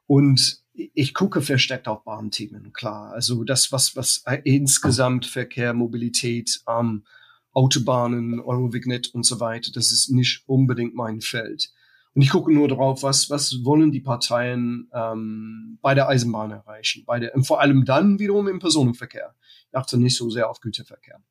[0.06, 3.14] Und ich gucke verstärkt auf Bahnthemen, klar.
[3.14, 7.06] Also das, was, was insgesamt Verkehr, Mobilität, ähm,
[7.54, 11.72] Autobahnen, Eurovignet und so weiter, das ist nicht unbedingt mein Feld.
[12.18, 17.04] Und ich gucke nur darauf, was, was wollen die Parteien ähm, bei der Eisenbahn erreichen.
[17.06, 19.36] Bei der, vor allem dann wiederum im Personenverkehr.
[19.70, 21.22] Ich achte nicht so sehr auf Güterverkehr.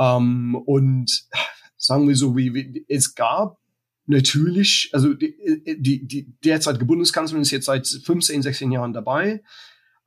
[0.00, 1.28] Ähm, und
[1.76, 3.60] sagen wir so, wie, wie es gab
[4.06, 5.36] natürlich, also die,
[5.78, 9.44] die, die derzeitige Bundeskanzlerin ist jetzt seit 15, 16 Jahren dabei.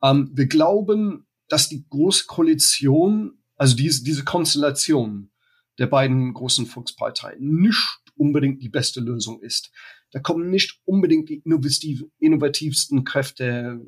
[0.03, 5.31] Ähm, wir glauben, dass die Große Koalition, also diese, diese Konstellation
[5.79, 9.71] der beiden großen Volksparteien nicht unbedingt die beste Lösung ist.
[10.11, 13.81] Da kommen nicht unbedingt die innovativ, innovativsten Kräfte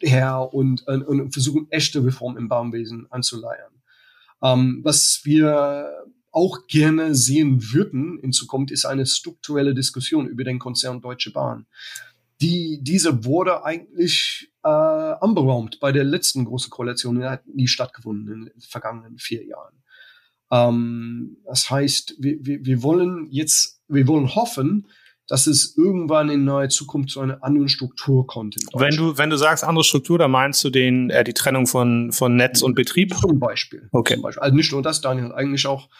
[0.00, 3.72] her und, und, versuchen echte Reformen im Baumwesen anzuleiern.
[4.42, 5.90] Ähm, was wir
[6.30, 11.66] auch gerne sehen würden in Zukunft, ist eine strukturelle Diskussion über den Konzern Deutsche Bahn.
[12.40, 18.32] Die, diese wurde eigentlich äh, anberaumt bei der letzten großen Koalition, die hat nie stattgefunden
[18.32, 19.82] in den vergangenen vier Jahren.
[20.50, 24.86] Ähm, das heißt, wir, wir, wir wollen jetzt, wir wollen hoffen,
[25.28, 28.56] dass es irgendwann in naher Zukunft zu einer anderen Struktur kommt.
[28.72, 32.12] Wenn du, wenn du sagst andere Struktur, dann meinst du den, äh, die Trennung von,
[32.12, 33.14] von Netz und Betrieb?
[33.14, 33.88] Zum Beispiel.
[33.92, 34.14] Okay.
[34.14, 34.42] Zum Beispiel.
[34.42, 35.90] Also nicht nur das, Daniel, eigentlich auch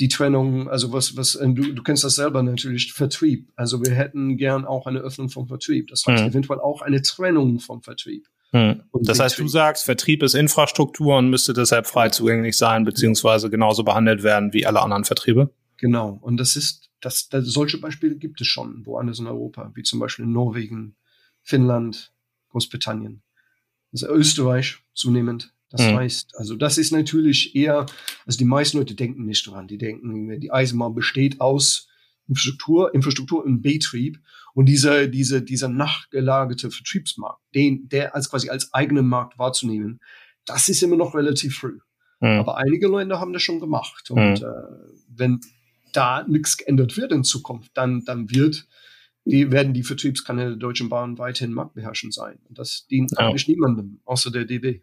[0.00, 3.52] die Trennung, also was, was, äh, du, du kennst das selber natürlich, Vertrieb.
[3.54, 5.88] Also wir hätten gern auch eine Öffnung vom Vertrieb.
[5.88, 6.30] Das heißt mhm.
[6.30, 8.26] eventuell auch eine Trennung vom Vertrieb.
[8.52, 8.82] Hm.
[8.92, 13.82] Das heißt, du sagst, Vertrieb ist Infrastruktur und müsste deshalb frei zugänglich sein, beziehungsweise genauso
[13.82, 15.50] behandelt werden wie alle anderen Vertriebe?
[15.78, 16.18] Genau.
[16.20, 19.98] Und das ist, das, das, solche Beispiele gibt es schon woanders in Europa, wie zum
[19.98, 20.96] Beispiel in Norwegen,
[21.40, 22.12] Finnland,
[22.50, 23.22] Großbritannien.
[23.92, 25.54] Also Österreich zunehmend.
[25.70, 25.96] Das hm.
[25.96, 27.86] heißt, also das ist natürlich eher,
[28.26, 29.66] also die meisten Leute denken nicht dran.
[29.66, 31.88] Die denken, die Eisenbahn besteht aus
[32.28, 34.18] Infrastruktur, Infrastruktur und Betrieb
[34.54, 40.00] und dieser, dieser, dieser nachgelagerte Vertriebsmarkt, den, der als quasi als eigenen Markt wahrzunehmen,
[40.44, 41.78] das ist immer noch relativ früh.
[42.20, 42.40] Mhm.
[42.40, 44.10] Aber einige Länder haben das schon gemacht.
[44.10, 44.46] Und mhm.
[44.46, 45.40] äh, wenn
[45.92, 48.66] da nichts geändert wird in Zukunft, dann, dann wird
[49.24, 52.38] die, werden die Vertriebskanäle der Deutschen Bahn weiterhin marktbeherrschend sein.
[52.48, 53.18] Und das dient ja.
[53.18, 54.82] eigentlich niemandem, außer der DB.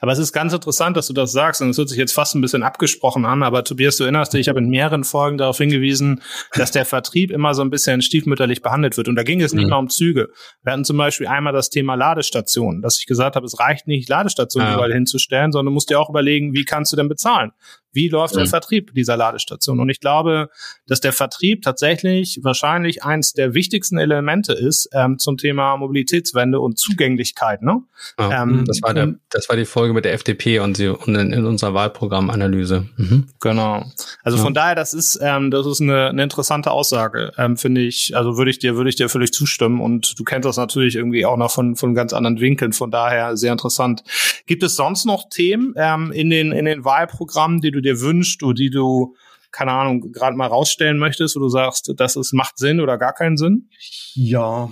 [0.00, 2.34] Aber es ist ganz interessant, dass du das sagst, und es hört sich jetzt fast
[2.34, 5.58] ein bisschen abgesprochen an, aber Tobias, du erinnerst dich, ich habe in mehreren Folgen darauf
[5.58, 6.22] hingewiesen,
[6.54, 9.08] dass der Vertrieb immer so ein bisschen stiefmütterlich behandelt wird.
[9.08, 9.70] Und da ging es nicht mhm.
[9.70, 10.30] nur um Züge.
[10.62, 14.08] Wir hatten zum Beispiel einmal das Thema Ladestationen, dass ich gesagt habe, es reicht nicht,
[14.08, 14.74] Ladestationen ja.
[14.74, 17.52] überall hinzustellen, sondern du musst dir auch überlegen, wie kannst du denn bezahlen?
[17.92, 18.40] Wie läuft mhm.
[18.40, 19.80] der Vertrieb dieser Ladestation?
[19.80, 20.50] Und ich glaube,
[20.86, 26.78] dass der Vertrieb tatsächlich wahrscheinlich eins der wichtigsten Elemente ist ähm, zum Thema Mobilitätswende und
[26.78, 27.62] Zugänglichkeit.
[27.62, 27.82] Ne?
[28.18, 31.14] Ja, ähm, das, war der, das war die Folge mit der FDP und, sie, und
[31.14, 32.86] in, in unserer Wahlprogrammanalyse.
[32.96, 33.26] Mhm.
[33.40, 33.84] Genau.
[34.22, 34.44] Also ja.
[34.44, 38.16] von daher, das ist ähm, das ist eine, eine interessante Aussage, ähm, finde ich.
[38.16, 39.80] Also würde ich dir würde ich dir völlig zustimmen.
[39.80, 42.72] Und du kennst das natürlich irgendwie auch noch von von ganz anderen Winkeln.
[42.72, 44.02] Von daher sehr interessant.
[44.46, 48.42] Gibt es sonst noch Themen ähm, in den in den Wahlprogrammen, die du dir wünschst
[48.42, 49.14] oder die du
[49.52, 53.12] keine Ahnung, gerade mal rausstellen möchtest, wo du sagst, das ist, macht Sinn oder gar
[53.12, 53.68] keinen Sinn?
[54.14, 54.70] Ja,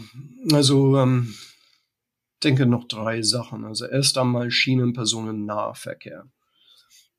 [0.52, 1.34] also ähm,
[2.42, 3.64] denke noch drei Sachen.
[3.64, 6.30] Also erst einmal Schienenpersonennahverkehr.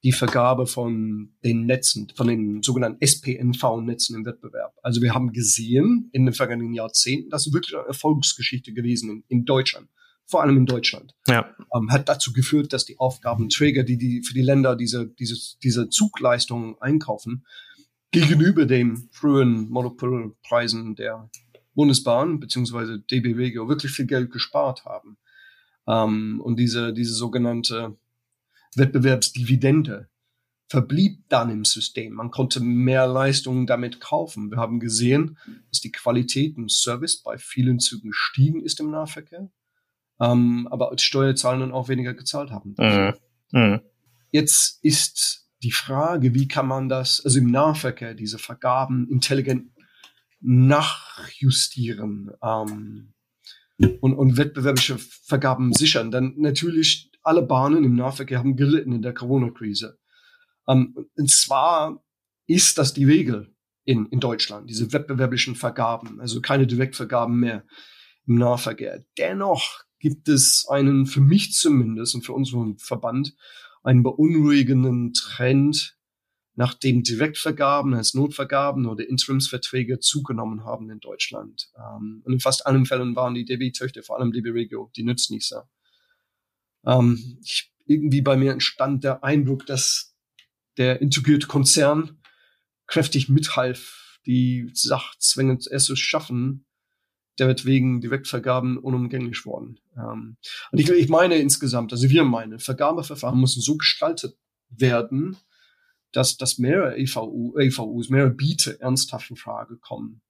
[0.03, 4.73] Die Vergabe von den Netzen, von den sogenannten SPNV-Netzen im Wettbewerb.
[4.81, 9.23] Also wir haben gesehen in den vergangenen Jahrzehnten, das ist wirklich eine Erfolgsgeschichte gewesen in,
[9.27, 9.89] in Deutschland
[10.29, 11.55] vor allem in Deutschland, ja.
[11.75, 15.89] ähm, hat dazu geführt, dass die Aufgabenträger, die, die für die Länder diese, diese, diese
[15.89, 17.45] Zugleistungen einkaufen,
[18.11, 21.29] gegenüber den frühen Monopolpreisen der
[21.73, 22.99] Bundesbahn bzw.
[23.09, 25.17] DB Regio wirklich viel Geld gespart haben.
[25.87, 27.97] Ähm, und diese, diese sogenannte
[28.75, 30.09] Wettbewerbsdividende
[30.67, 32.13] verblieb dann im System.
[32.13, 34.51] Man konnte mehr Leistungen damit kaufen.
[34.51, 35.39] Wir haben gesehen,
[35.71, 39.49] dass die Qualität im Service bei vielen Zügen gestiegen ist im Nahverkehr,
[40.19, 42.75] ähm, aber als Steuerzahlenden auch weniger gezahlt haben.
[42.77, 43.13] Mhm.
[43.51, 43.81] Mhm.
[44.31, 49.71] Jetzt ist die Frage, wie kann man das, also im Nahverkehr, diese Vergaben intelligent
[50.41, 53.13] nachjustieren ähm,
[53.99, 56.11] und, und wettbewerbliche Vergaben sichern.
[56.11, 59.99] Dann natürlich alle Bahnen im Nahverkehr haben gelitten in der Corona-Krise.
[60.67, 62.01] Ähm, und zwar
[62.47, 63.53] ist das die Regel
[63.83, 67.65] in, in Deutschland, diese wettbewerblichen Vergaben, also keine Direktvergaben mehr
[68.27, 69.03] im Nahverkehr.
[69.17, 73.35] Dennoch gibt es einen, für mich zumindest und für unseren Verband,
[73.83, 75.97] einen beunruhigenden Trend,
[76.55, 81.69] nachdem Direktvergaben als Notvergaben oder Interimsverträge zugenommen haben in Deutschland.
[81.77, 85.69] Ähm, und in fast allen Fällen waren die DB-Töchter, vor allem DB Regio, die Nütznießer.
[86.85, 90.15] Ähm, ich, irgendwie bei mir entstand der Eindruck, dass
[90.77, 92.19] der integrierte Konzern
[92.87, 96.65] kräftig mithalf, die Sachzwänge zu schaffen,
[97.39, 99.79] der wird wegen Direktvergaben unumgänglich worden.
[99.95, 100.37] Ähm,
[100.71, 104.37] und ich, ich meine insgesamt, also wir meinen, Vergabeverfahren müssen so gestaltet
[104.69, 105.37] werden,
[106.11, 110.21] dass, dass mehrere EVU, EVUs, mehrere Bieter ernsthaft in Frage kommen.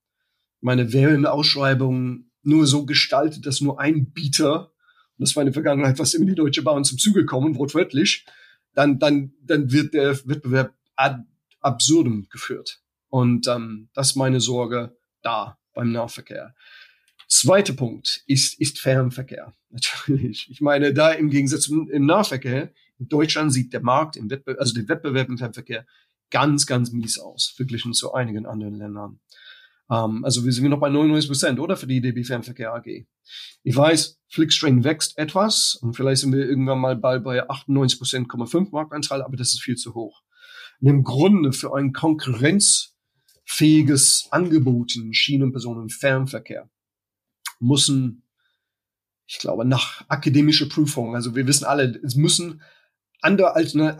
[0.57, 4.71] Ich meine, wäre eine Ausschreibung nur so gestaltet, dass nur ein Bieter,
[5.17, 8.25] und das war in der Vergangenheit was immer die Deutsche Bahn zum Zuge kommen, wortwörtlich,
[8.73, 11.23] dann, dann, dann wird der Wettbewerb ad
[11.61, 12.81] absurdum geführt.
[13.09, 16.55] Und ähm, das ist meine Sorge da beim Nahverkehr.
[17.29, 19.53] Zweiter Punkt ist, ist Fernverkehr.
[19.69, 20.49] Natürlich.
[20.49, 24.73] Ich meine, da im Gegensatz im Nahverkehr, in Deutschland sieht der Markt im Wettbewerb, also
[24.73, 25.85] der Wettbewerb im Fernverkehr
[26.31, 29.19] ganz, ganz mies aus, verglichen zu einigen anderen Ländern.
[29.87, 31.77] Um, ähm, also wir sind noch bei 99 Prozent, oder?
[31.77, 33.05] Für die DB Fernverkehr AG.
[33.63, 38.27] Ich weiß, Flixtrain wächst etwas und vielleicht sind wir irgendwann mal bald bei 98 Prozent,
[38.31, 40.21] 5 Marktanteil, aber das ist viel zu hoch.
[40.81, 46.69] Und im Grunde für ein konkurrenzfähiges Angebot in Schienenpersonen Fernverkehr
[47.59, 48.23] müssen,
[49.25, 52.61] ich glaube, nach akademischer Prüfung, also wir wissen alle, es müssen
[53.21, 53.97] andere, Altern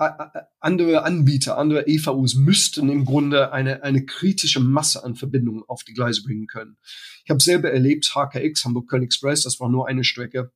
[0.59, 5.93] andere Anbieter, andere EVUs müssten im Grunde eine, eine kritische Masse an Verbindungen auf die
[5.93, 6.77] Gleise bringen können.
[7.23, 10.51] Ich habe selber erlebt, HKX, Hamburg-Köln Express, das war nur eine Strecke,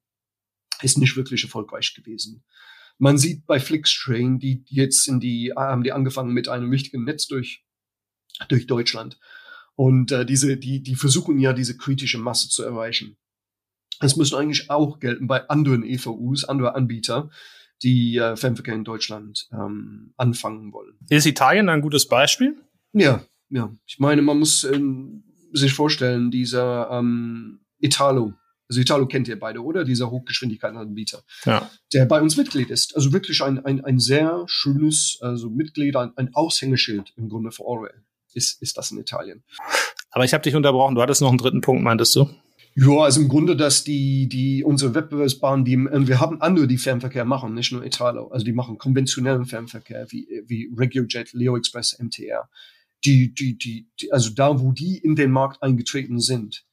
[0.81, 2.43] ist nicht wirklich erfolgreich gewesen.
[2.97, 7.27] Man sieht bei Flixtrain, die jetzt in die, haben die angefangen mit einem wichtigen Netz
[7.27, 7.65] durch,
[8.47, 9.19] durch Deutschland.
[9.75, 13.17] Und äh, diese, die, die versuchen ja, diese kritische Masse zu erreichen.
[13.99, 17.29] Das müsste eigentlich auch gelten bei anderen EVUs, andere Anbieter,
[17.81, 20.95] die äh, Fernverkehr in Deutschland ähm, anfangen wollen.
[21.09, 22.55] Ist Italien ein gutes Beispiel?
[22.93, 23.75] Ja, ja.
[23.85, 28.33] Ich meine, man muss ähm, sich vorstellen, dieser ähm, Italo,
[28.69, 29.83] also Italo kennt ihr beide, oder?
[29.83, 31.69] Dieser Hochgeschwindigkeitsanbieter, ja.
[31.93, 32.95] der bei uns Mitglied ist.
[32.95, 37.63] Also wirklich ein, ein, ein sehr schönes, also Mitglied, ein, ein Aushängeschild im Grunde für
[37.63, 38.03] Orwell
[38.35, 39.43] ist, ist das in Italien.
[40.11, 40.95] Aber ich habe dich unterbrochen.
[40.95, 42.29] Du hattest noch einen dritten Punkt, meintest du?
[42.75, 47.23] Ja, also im Grunde, dass die, die, unsere Wettbewerbsbahnen, die, wir haben andere, die Fernverkehr
[47.23, 48.29] machen, nicht nur Italo.
[48.29, 52.49] Also die machen konventionellen Fernverkehr, wie, wie RegioJet, Leo Express, MTR.
[53.05, 56.65] Die, die, die, die, also da, wo die in den Markt eingetreten sind,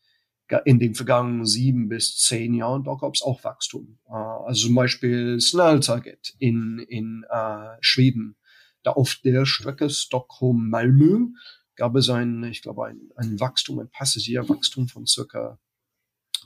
[0.64, 3.98] in den vergangenen sieben bis zehn Jahren, da gab es auch Wachstum.
[4.08, 8.36] Äh, also zum Beispiel Snell Target in, in uh, Schweden.
[8.82, 11.28] Da auf der Strecke Stockholm-Malmö
[11.76, 15.58] gab es ein, ich glaube, ein, ein Wachstum, ein Passagierwachstum von circa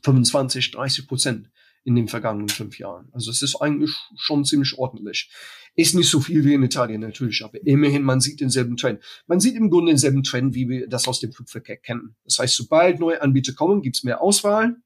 [0.03, 1.51] 25, 30 Prozent
[1.85, 3.09] in den vergangenen fünf Jahren.
[3.12, 5.31] Also es ist eigentlich schon ziemlich ordentlich.
[5.77, 9.03] Ist nicht so viel wie in Italien natürlich, aber immerhin, man sieht denselben Trend.
[9.27, 12.16] Man sieht im Grunde denselben Trend, wie wir das aus dem Flugverkehr kennen.
[12.25, 14.77] Das heißt, sobald neue Anbieter kommen, gibt es mehr Auswahl.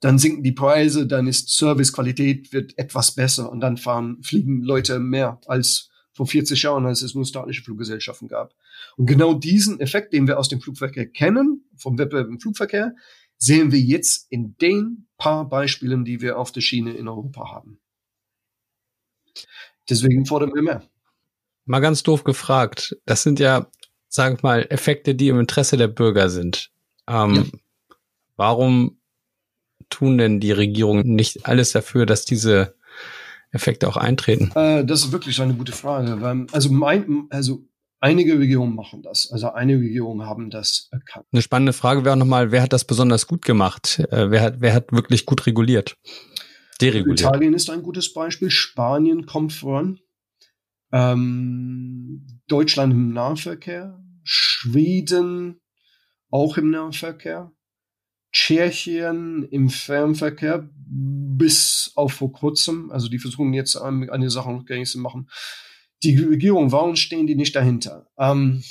[0.00, 4.98] Dann sinken die Preise, dann ist Servicequalität wird etwas besser und dann fahren, fliegen Leute
[4.98, 8.54] mehr als vor 40 Jahren, als es nur staatliche Fluggesellschaften gab.
[8.96, 12.94] Und genau diesen Effekt, den wir aus dem Flugverkehr kennen, vom Wettbewerb im Flugverkehr,
[13.36, 17.80] sehen wir jetzt in den paar Beispielen, die wir auf der Schiene in Europa haben.
[19.90, 20.82] Deswegen fordern wir mehr.
[21.66, 22.96] Mal ganz doof gefragt.
[23.04, 23.70] Das sind ja,
[24.08, 26.70] sage ich mal, Effekte, die im Interesse der Bürger sind.
[27.08, 27.44] Ähm, ja.
[28.36, 28.98] Warum
[29.90, 32.76] tun denn die Regierungen nicht alles dafür, dass diese
[33.54, 34.50] Effekte auch eintreten?
[34.54, 36.20] Äh, das ist wirklich eine gute Frage.
[36.20, 37.64] Weil, also, mein, also
[38.00, 39.30] einige Regierungen machen das.
[39.30, 41.26] Also einige Regierungen haben das erkannt.
[41.32, 44.00] Eine spannende Frage wäre nochmal, wer hat das besonders gut gemacht?
[44.10, 45.96] Äh, wer, hat, wer hat wirklich gut reguliert?
[46.80, 47.20] Dereguliert.
[47.20, 48.50] Italien ist ein gutes Beispiel.
[48.50, 50.00] Spanien kommt voran.
[50.92, 54.00] Ähm, Deutschland im Nahverkehr.
[54.24, 55.60] Schweden
[56.30, 57.52] auch im Nahverkehr.
[58.34, 64.90] Tschechien im Fernverkehr bis auf vor kurzem, also die versuchen jetzt ähm, eine Sache nicht
[64.90, 65.30] zu machen.
[66.02, 68.10] Die Regierung, warum stehen die nicht dahinter?
[68.18, 68.64] Ähm,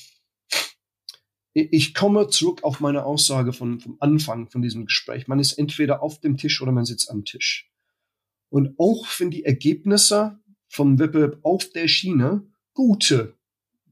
[1.53, 5.27] ich komme zurück auf meine Aussage von, vom Anfang von diesem Gespräch.
[5.27, 7.71] Man ist entweder auf dem Tisch oder man sitzt am Tisch.
[8.49, 13.37] Und auch wenn die Ergebnisse vom Wettbewerb auf der Schiene gute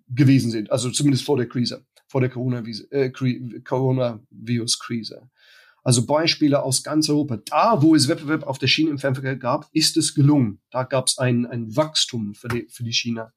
[0.09, 5.15] gewesen sind, also zumindest vor der Krise, vor der Corona-Virus-Krise.
[5.15, 5.31] Corona
[5.83, 7.37] also Beispiele aus ganz Europa.
[7.37, 10.61] Da, wo es Wettbewerb auf der Schiene im Fernverkehr gab, ist es gelungen.
[10.69, 13.31] Da gab es ein, ein Wachstum für die, für die Schiene.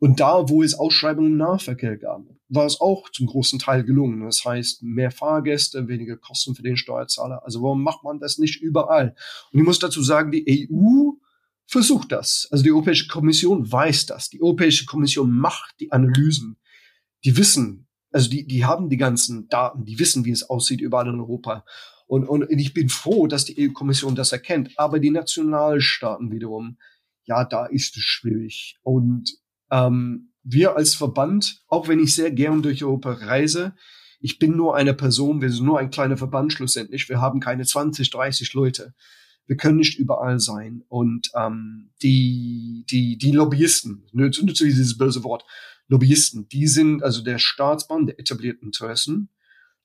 [0.00, 4.24] Und da, wo es Ausschreibungen im Nahverkehr gab, war es auch zum großen Teil gelungen.
[4.24, 7.44] Das heißt, mehr Fahrgäste, weniger Kosten für den Steuerzahler.
[7.44, 9.16] Also warum macht man das nicht überall?
[9.52, 11.12] Und ich muss dazu sagen, die EU
[11.66, 12.48] versucht das.
[12.50, 14.30] Also die Europäische Kommission weiß das.
[14.30, 16.58] Die Europäische Kommission macht die Analysen.
[17.24, 21.08] Die wissen, also die, die haben die ganzen Daten, die wissen, wie es aussieht überall
[21.08, 21.64] in Europa.
[22.06, 24.70] Und, und ich bin froh, dass die EU-Kommission das erkennt.
[24.78, 26.78] Aber die Nationalstaaten wiederum,
[27.24, 28.78] ja, da ist es schwierig.
[28.82, 29.30] Und
[29.70, 33.74] ähm, wir als Verband, auch wenn ich sehr gern durch Europa reise,
[34.20, 37.08] ich bin nur eine Person, wir sind nur ein kleiner Verband schlussendlich.
[37.08, 38.94] Wir haben keine 20, 30 Leute.
[39.46, 40.82] Wir können nicht überall sein.
[40.88, 45.44] Und ähm, die, die, die Lobbyisten, nütze dieses böse Wort,
[45.88, 49.30] Lobbyisten, die sind also der Staatsbahn, der etablierten Interessen,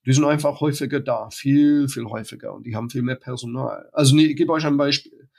[0.06, 3.90] die sind einfach häufiger da, viel, viel häufiger und die haben viel mehr Personal.
[3.94, 5.30] Also nee, ich gebe euch ein Beispiel.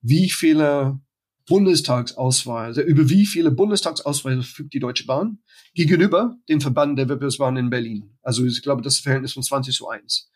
[0.00, 1.00] Wie viele
[1.46, 5.38] Bundestagsausweise, über wie viele Bundestagsausweise verfügt die Deutsche Bahn
[5.74, 8.18] gegenüber dem Verband der Wettbewerbsbahnen in Berlin.
[8.22, 10.30] Also ich glaube, das Verhältnis von 20 zu 1.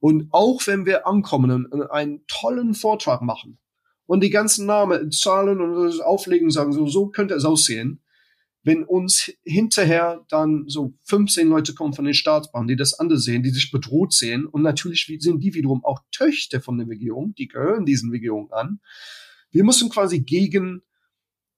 [0.00, 3.58] Und auch wenn wir ankommen und einen tollen Vortrag machen
[4.06, 8.03] und die ganzen Namen, Zahlen und auflegen, sagen, so, so könnte es aussehen,
[8.64, 13.42] wenn uns hinterher dann so 15 Leute kommen von den Staatsbahnen, die das anders sehen,
[13.42, 17.46] die sich bedroht sehen und natürlich sind die wiederum auch Töchter von der Regierung, die
[17.46, 18.80] gehören diesen Regierungen an,
[19.50, 20.82] wir müssen quasi gegen,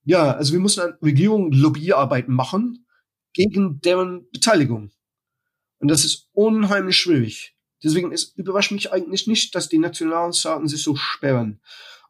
[0.05, 2.87] ja, also wir müssen an Regierung Lobbyarbeit machen
[3.33, 4.91] gegen deren Beteiligung.
[5.79, 7.56] Und das ist unheimlich schwierig.
[7.87, 11.61] Deswegen ist, überrascht mich eigentlich nicht, dass die Nationalstaaten sich so sperren.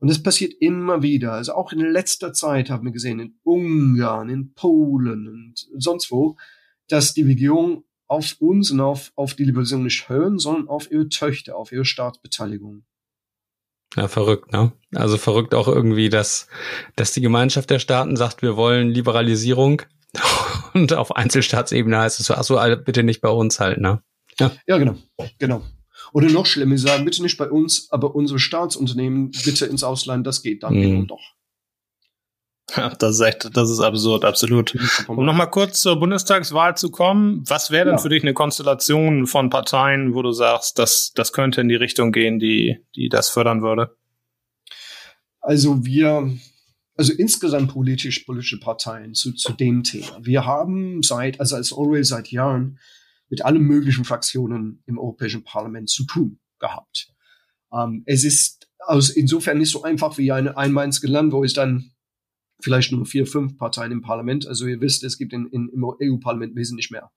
[0.01, 1.33] Und das passiert immer wieder.
[1.33, 6.37] Also auch in letzter Zeit haben wir gesehen, in Ungarn, in Polen und sonst wo,
[6.89, 11.09] dass die Regierung auf uns und auf, auf die Liberalisierung nicht hören, sondern auf ihre
[11.09, 12.85] Töchter, auf ihre Staatsbeteiligung.
[13.97, 14.73] Ja, verrückt, ne?
[14.95, 16.49] Also verrückt auch irgendwie, dass,
[16.97, 19.83] dass die Gemeinschaft der Staaten sagt, wir wollen Liberalisierung
[20.75, 24.03] und auf Einzelstaatsebene heißt es so, ach so, bitte nicht bei uns halt, ne?
[24.39, 24.97] Ja, ja genau,
[25.39, 25.63] genau.
[26.13, 30.43] Oder noch schlimmer, sagen, bitte nicht bei uns, aber unsere Staatsunternehmen bitte ins Ausland, das
[30.43, 30.83] geht dann mhm.
[30.83, 31.37] eben doch.
[32.75, 34.77] Ja, das ist echt, das ist absurd, absolut.
[35.07, 37.99] Um nochmal kurz zur Bundestagswahl zu kommen, was wäre denn ja.
[37.99, 42.11] für dich eine Konstellation von Parteien, wo du sagst, dass das könnte in die Richtung
[42.11, 43.97] gehen, die, die das fördern würde?
[45.41, 46.37] Also wir,
[46.97, 50.19] also insgesamt politisch, politische Parteien zu, zu dem Thema.
[50.21, 52.81] Wir haben seit, also als Orwell seit Jahren
[53.29, 57.13] mit allen möglichen Fraktionen im Europäischen Parlament zu tun gehabt.
[57.73, 61.93] Ähm, es ist aus, insofern nicht so einfach wie ein einmaliges Land, wo es dann
[62.61, 64.47] vielleicht nur vier, fünf Parteien im Parlament.
[64.47, 67.11] Also ihr wisst, es gibt in, in, im EU-Parlament wesentlich mehr.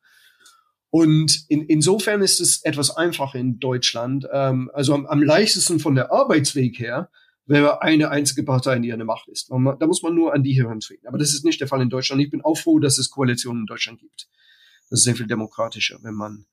[0.90, 4.28] Und in, insofern ist es etwas einfacher in Deutschland.
[4.32, 7.10] Ähm, also am, am leichtesten von der Arbeitsweg her
[7.46, 9.52] wäre eine einzige Partei, die an der Macht ist.
[9.52, 11.08] Man, da muss man nur an die herantreten.
[11.08, 12.22] Aber das ist nicht der Fall in Deutschland.
[12.22, 14.28] Ich bin auch froh, dass es Koalitionen in Deutschland gibt.
[14.90, 16.46] Das ist sehr viel demokratischer, wenn man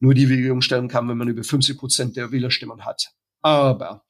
[0.00, 3.12] nur die Regierung stellen kann, wenn man über 50 Prozent der Wählerstimmen hat.
[3.40, 4.04] Aber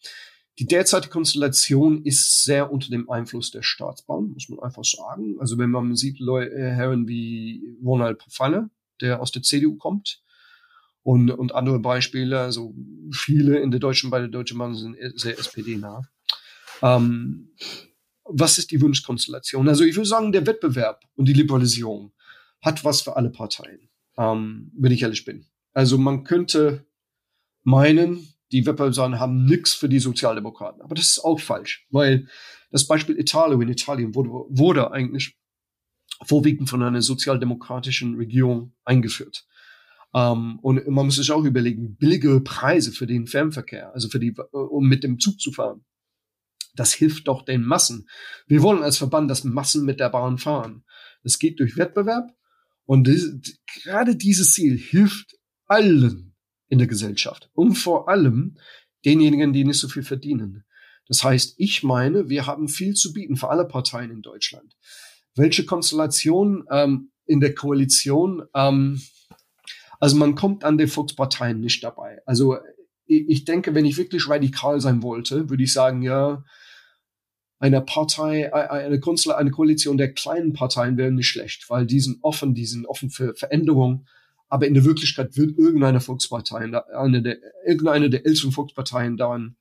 [0.58, 5.36] die derzeitige Konstellation ist sehr unter dem Einfluss der Staatsbahn, muss man einfach sagen.
[5.40, 10.22] Also wenn man sieht, Leute, äh, Herren wie Ronald Pofalla, der aus der CDU kommt,
[11.02, 12.74] und, und andere Beispiele, also
[13.12, 16.02] viele in der deutschen, bei der Deutschen Bahn sind sehr SPD-nah.
[16.80, 17.50] Ähm,
[18.24, 19.68] was ist die Wunschkonstellation?
[19.68, 22.12] Also ich würde sagen, der Wettbewerb und die Liberalisierung
[22.62, 25.46] hat was für alle Parteien, ähm, wenn ich ehrlich bin.
[25.74, 26.86] Also man könnte
[27.64, 30.80] meinen, die Wettbewerbssachen haben nichts für die Sozialdemokraten.
[30.82, 32.28] Aber das ist auch falsch, weil
[32.70, 35.36] das Beispiel Italien, in Italien wurde, wurde eigentlich
[36.24, 39.46] vorwiegend von einer sozialdemokratischen Regierung eingeführt.
[40.14, 44.34] Um, und man muss sich auch überlegen, billige Preise für den Fernverkehr, also für die,
[44.52, 45.86] um mit dem Zug zu fahren.
[46.74, 48.06] Das hilft doch den Massen.
[48.46, 50.84] Wir wollen als Verband, dass Massen mit der Bahn fahren.
[51.22, 52.30] Das geht durch Wettbewerb
[52.86, 53.32] und das,
[53.82, 56.34] gerade dieses Ziel hilft allen
[56.68, 58.56] in der Gesellschaft und vor allem
[59.04, 60.64] denjenigen, die nicht so viel verdienen.
[61.08, 64.76] Das heißt, ich meine, wir haben viel zu bieten für alle Parteien in Deutschland.
[65.34, 68.44] Welche Konstellation ähm, in der Koalition?
[68.54, 69.02] Ähm,
[69.98, 72.20] also man kommt an den Volksparteien nicht dabei.
[72.26, 72.58] Also
[73.06, 76.44] ich denke, wenn ich wirklich radikal sein wollte, würde ich sagen, ja,
[77.62, 82.18] eine Partei, eine, Konstella eine Koalition der kleinen Parteien wäre nicht schlecht, weil die sind
[82.22, 84.08] offen, die sind offen für Veränderungen.
[84.48, 89.54] Aber in der Wirklichkeit wird irgendeine Volkspartei, eine der, irgendeine der älteren Volksparteien daran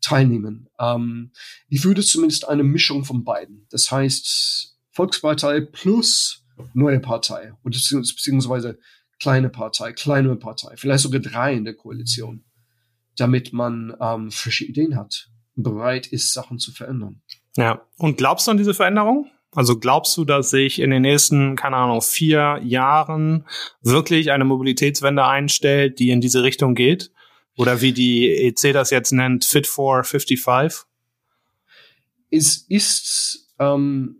[0.00, 0.70] teilnehmen.
[0.80, 1.32] Ähm,
[1.68, 3.66] ich würde zumindest eine Mischung von beiden.
[3.70, 8.78] Das heißt, Volkspartei plus neue Partei oder beziehungsweise
[9.20, 12.46] kleine Partei, kleine Partei, vielleicht sogar drei in der Koalition,
[13.16, 17.20] damit man ähm, frische Ideen hat bereit ist, Sachen zu verändern.
[17.56, 19.30] Ja, und glaubst du an diese Veränderung?
[19.54, 23.44] Also glaubst du, dass sich in den nächsten, keine Ahnung, vier Jahren
[23.82, 27.10] wirklich eine Mobilitätswende einstellt, die in diese Richtung geht?
[27.58, 30.86] Oder wie die EC das jetzt nennt, Fit for 55?
[32.30, 34.16] Es ist ähm,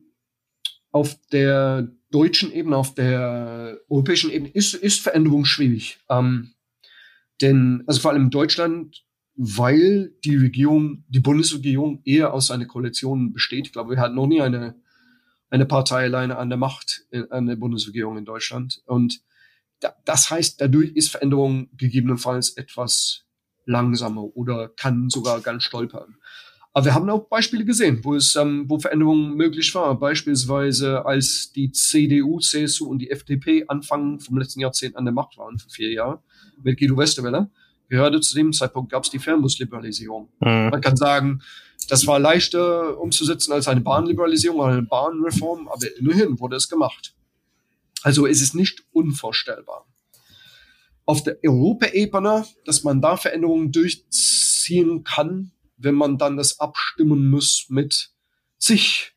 [0.91, 5.99] auf der deutschen Ebene, auf der europäischen Ebene, ist, ist Veränderung schwierig.
[6.11, 6.53] Ähm,
[7.41, 9.03] denn, also vor allem in Deutschland
[9.35, 13.67] weil die Regierung, die Bundesregierung eher aus einer Koalition besteht.
[13.67, 14.75] Ich glaube, wir hatten noch nie eine,
[15.51, 18.83] eine Partei alleine an der Macht, in, an der Bundesregierung in Deutschland.
[18.87, 19.23] Und
[19.81, 23.25] da, das heißt, dadurch ist Veränderung gegebenenfalls etwas
[23.65, 26.17] langsamer oder kann sogar ganz stolpern.
[26.75, 29.99] Aber wir haben auch Beispiele gesehen, wo es, ähm, wo Veränderungen möglich war.
[29.99, 35.37] Beispielsweise, als die CDU, CSU und die FDP Anfang vom letzten Jahrzehnt an der Macht
[35.37, 36.23] waren, für vier Jahre,
[36.63, 37.51] mit Guido Westerwelle,
[37.93, 40.31] Gerade zu dem Zeitpunkt gab es die Fernbusliberalisierung.
[40.41, 40.71] Mhm.
[40.71, 41.43] Man kann sagen,
[41.91, 47.15] das war leichter umzusetzen als eine Bahnliberalisierung oder eine Bahnreform, aber immerhin wurde es gemacht.
[48.01, 49.87] Also es ist nicht unvorstellbar.
[51.05, 57.67] Auf der Europaebene, dass man da Veränderungen durchziehen kann, wenn man dann das abstimmen muss
[57.69, 58.09] mit
[58.57, 59.13] zig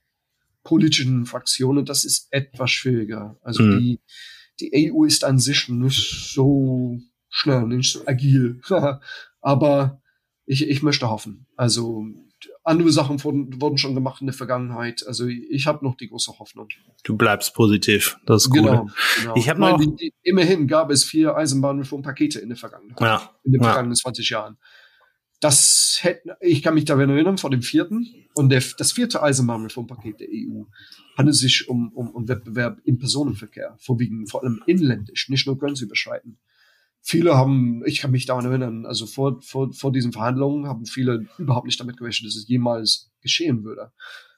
[0.65, 3.39] politischen Fraktionen, das ist etwas schwieriger.
[3.41, 3.79] Also mhm.
[3.79, 3.99] die,
[4.59, 6.99] die EU ist an sich nicht so
[7.35, 8.61] schnell, nicht so agil.
[9.41, 10.01] Aber
[10.45, 11.45] ich, ich möchte hoffen.
[11.55, 12.05] Also
[12.63, 15.05] andere Sachen wurden, wurden schon gemacht in der Vergangenheit.
[15.05, 16.69] Also ich habe noch die große Hoffnung.
[17.03, 18.17] Du bleibst positiv.
[18.25, 18.59] Das ist gut.
[18.59, 19.35] Genau, genau.
[19.35, 23.01] Ich habe noch die, die, immerhin gab es vier Eisenbahnreformpakete in der Vergangenheit.
[23.01, 23.29] Ja.
[23.43, 24.01] In den vergangenen ja.
[24.01, 24.57] 20 Jahren.
[25.41, 30.21] Das hätte, ich kann mich daran erinnern, vor dem vierten und der, das vierte Eisenbahnreformpaket
[30.21, 30.63] der EU
[31.17, 36.37] handelt sich um, um, um Wettbewerb im Personenverkehr, vorwiegend vor allem inländisch, nicht nur grenzüberschreitend
[37.05, 41.27] viele haben, ich kann mich daran erinnern, also vor, vor, vor diesen Verhandlungen haben viele
[41.37, 43.91] überhaupt nicht damit gerechnet, dass es jemals geschehen würde.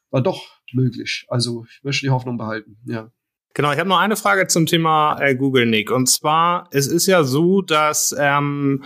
[0.09, 0.41] War doch
[0.73, 1.25] möglich.
[1.29, 3.11] Also ich möchte die Hoffnung behalten, ja.
[3.57, 5.89] Genau, ich habe noch eine Frage zum Thema äh, Google, Nick.
[5.89, 8.83] Und zwar, es ist ja so, dass ähm,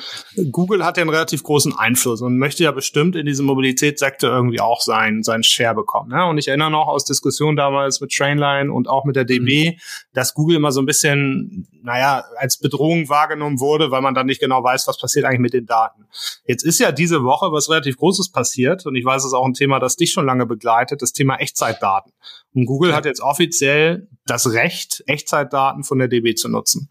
[0.50, 4.62] Google hat ja einen relativ großen Einfluss und möchte ja bestimmt in diesem Mobilitätssektor irgendwie
[4.62, 6.12] auch sein, sein Share bekommen.
[6.12, 6.26] Ne?
[6.26, 9.76] Und ich erinnere noch aus Diskussionen damals mit Trainline und auch mit der DB, mhm.
[10.14, 14.40] dass Google immer so ein bisschen, naja, als Bedrohung wahrgenommen wurde, weil man dann nicht
[14.40, 16.06] genau weiß, was passiert eigentlich mit den Daten.
[16.46, 19.46] Jetzt ist ja diese Woche was relativ Großes passiert und ich weiß, es ist auch
[19.46, 22.14] ein Thema, das dich schon lange begleitet, das Thema Echtzeitdaten.
[22.54, 26.90] Und Google hat jetzt offiziell das Recht, Echtzeitdaten von der DB zu nutzen.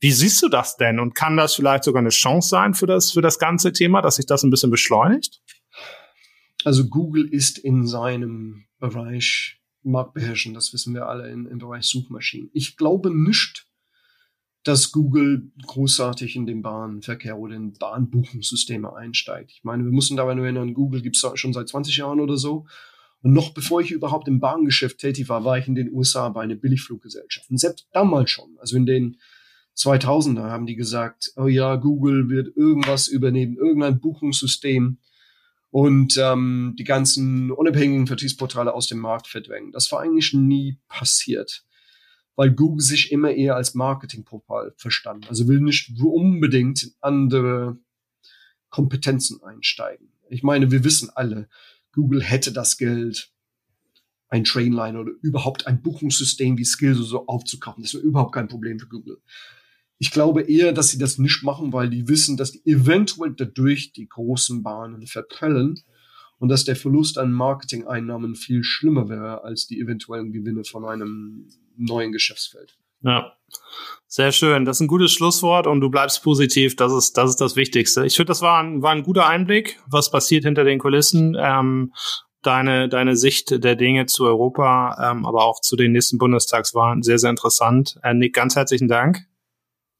[0.00, 0.98] Wie siehst du das denn?
[0.98, 4.16] Und kann das vielleicht sogar eine Chance sein für das, für das ganze Thema, dass
[4.16, 5.40] sich das ein bisschen beschleunigt?
[6.64, 12.50] Also Google ist in seinem Bereich marktbeherrschend, das wissen wir alle in, im Bereich Suchmaschinen.
[12.54, 13.66] Ich glaube nicht,
[14.62, 19.52] dass Google großartig in den Bahnverkehr oder in Bahnbuchungssysteme einsteigt.
[19.52, 22.38] Ich meine, wir müssen dabei nur erinnern, Google gibt es schon seit 20 Jahren oder
[22.38, 22.66] so
[23.24, 26.42] und noch bevor ich überhaupt im Bahngeschäft tätig war, war ich in den USA bei
[26.42, 27.50] einer Billigfluggesellschaft.
[27.50, 29.16] Und selbst damals schon, also in den
[29.78, 34.98] 2000er haben die gesagt, oh ja, Google wird irgendwas übernehmen, irgendein Buchungssystem
[35.70, 39.72] und ähm, die ganzen unabhängigen Vertriebsportale aus dem Markt verdrängen.
[39.72, 41.64] Das war eigentlich nie passiert,
[42.36, 45.30] weil Google sich immer eher als Marketingportal verstand.
[45.30, 47.78] Also will nicht unbedingt in andere
[48.68, 50.10] Kompetenzen einsteigen.
[50.28, 51.48] Ich meine, wir wissen alle,
[51.94, 53.30] Google hätte das Geld,
[54.28, 57.82] ein Trainline oder überhaupt ein Buchungssystem wie Skills oder so aufzukaufen.
[57.82, 59.18] Das wäre überhaupt kein Problem für Google.
[59.98, 63.92] Ich glaube eher, dass sie das nicht machen, weil die wissen, dass die eventuell dadurch
[63.92, 65.80] die großen Bahnen verprellen
[66.38, 71.48] und dass der Verlust an Marketing-Einnahmen viel schlimmer wäre als die eventuellen Gewinne von einem
[71.76, 72.76] neuen Geschäftsfeld.
[73.02, 73.36] Ja.
[74.06, 74.64] Sehr schön.
[74.64, 76.76] Das ist ein gutes Schlusswort und du bleibst positiv.
[76.76, 78.06] Das ist, das ist das Wichtigste.
[78.06, 81.36] Ich finde, das war ein, war ein guter Einblick, was passiert hinter den Kulissen.
[81.38, 81.92] Ähm,
[82.42, 87.18] deine, deine Sicht der Dinge zu Europa, ähm, aber auch zu den nächsten Bundestagswahlen sehr,
[87.18, 87.98] sehr interessant.
[88.02, 89.26] Äh, Nick, ganz herzlichen Dank.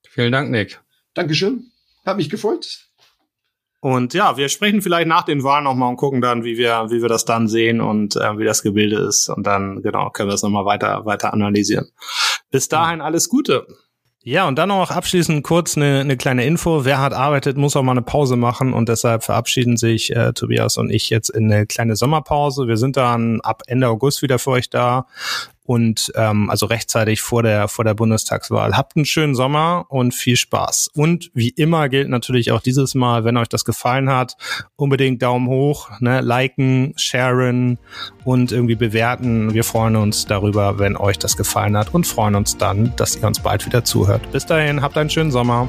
[0.08, 0.80] Vielen Dank, Nick.
[1.14, 1.72] Dankeschön.
[2.04, 2.84] Hat mich gefreut.
[3.80, 7.02] Und ja, wir sprechen vielleicht nach den Wahlen nochmal und gucken dann, wie wir, wie
[7.02, 9.28] wir das dann sehen und äh, wie das Gebilde ist.
[9.28, 11.90] Und dann, genau, können wir das nochmal weiter, weiter analysieren.
[12.54, 13.66] Bis dahin alles Gute.
[14.22, 16.84] Ja, und dann noch abschließend kurz eine, eine kleine Info.
[16.84, 20.76] Wer hart arbeitet, muss auch mal eine Pause machen und deshalb verabschieden sich äh, Tobias
[20.76, 22.68] und ich jetzt in eine kleine Sommerpause.
[22.68, 25.08] Wir sind dann ab Ende August wieder für euch da
[25.64, 28.76] und ähm, also rechtzeitig vor der vor der Bundestagswahl.
[28.76, 30.90] Habt einen schönen Sommer und viel Spaß.
[30.94, 34.36] Und wie immer gilt natürlich auch dieses Mal, wenn euch das gefallen hat,
[34.76, 37.78] unbedingt Daumen hoch, ne, liken, sharen
[38.24, 39.54] und irgendwie bewerten.
[39.54, 43.26] Wir freuen uns darüber, wenn euch das gefallen hat und freuen uns dann, dass ihr
[43.26, 44.30] uns bald wieder zuhört.
[44.32, 45.68] Bis dahin, habt einen schönen Sommer.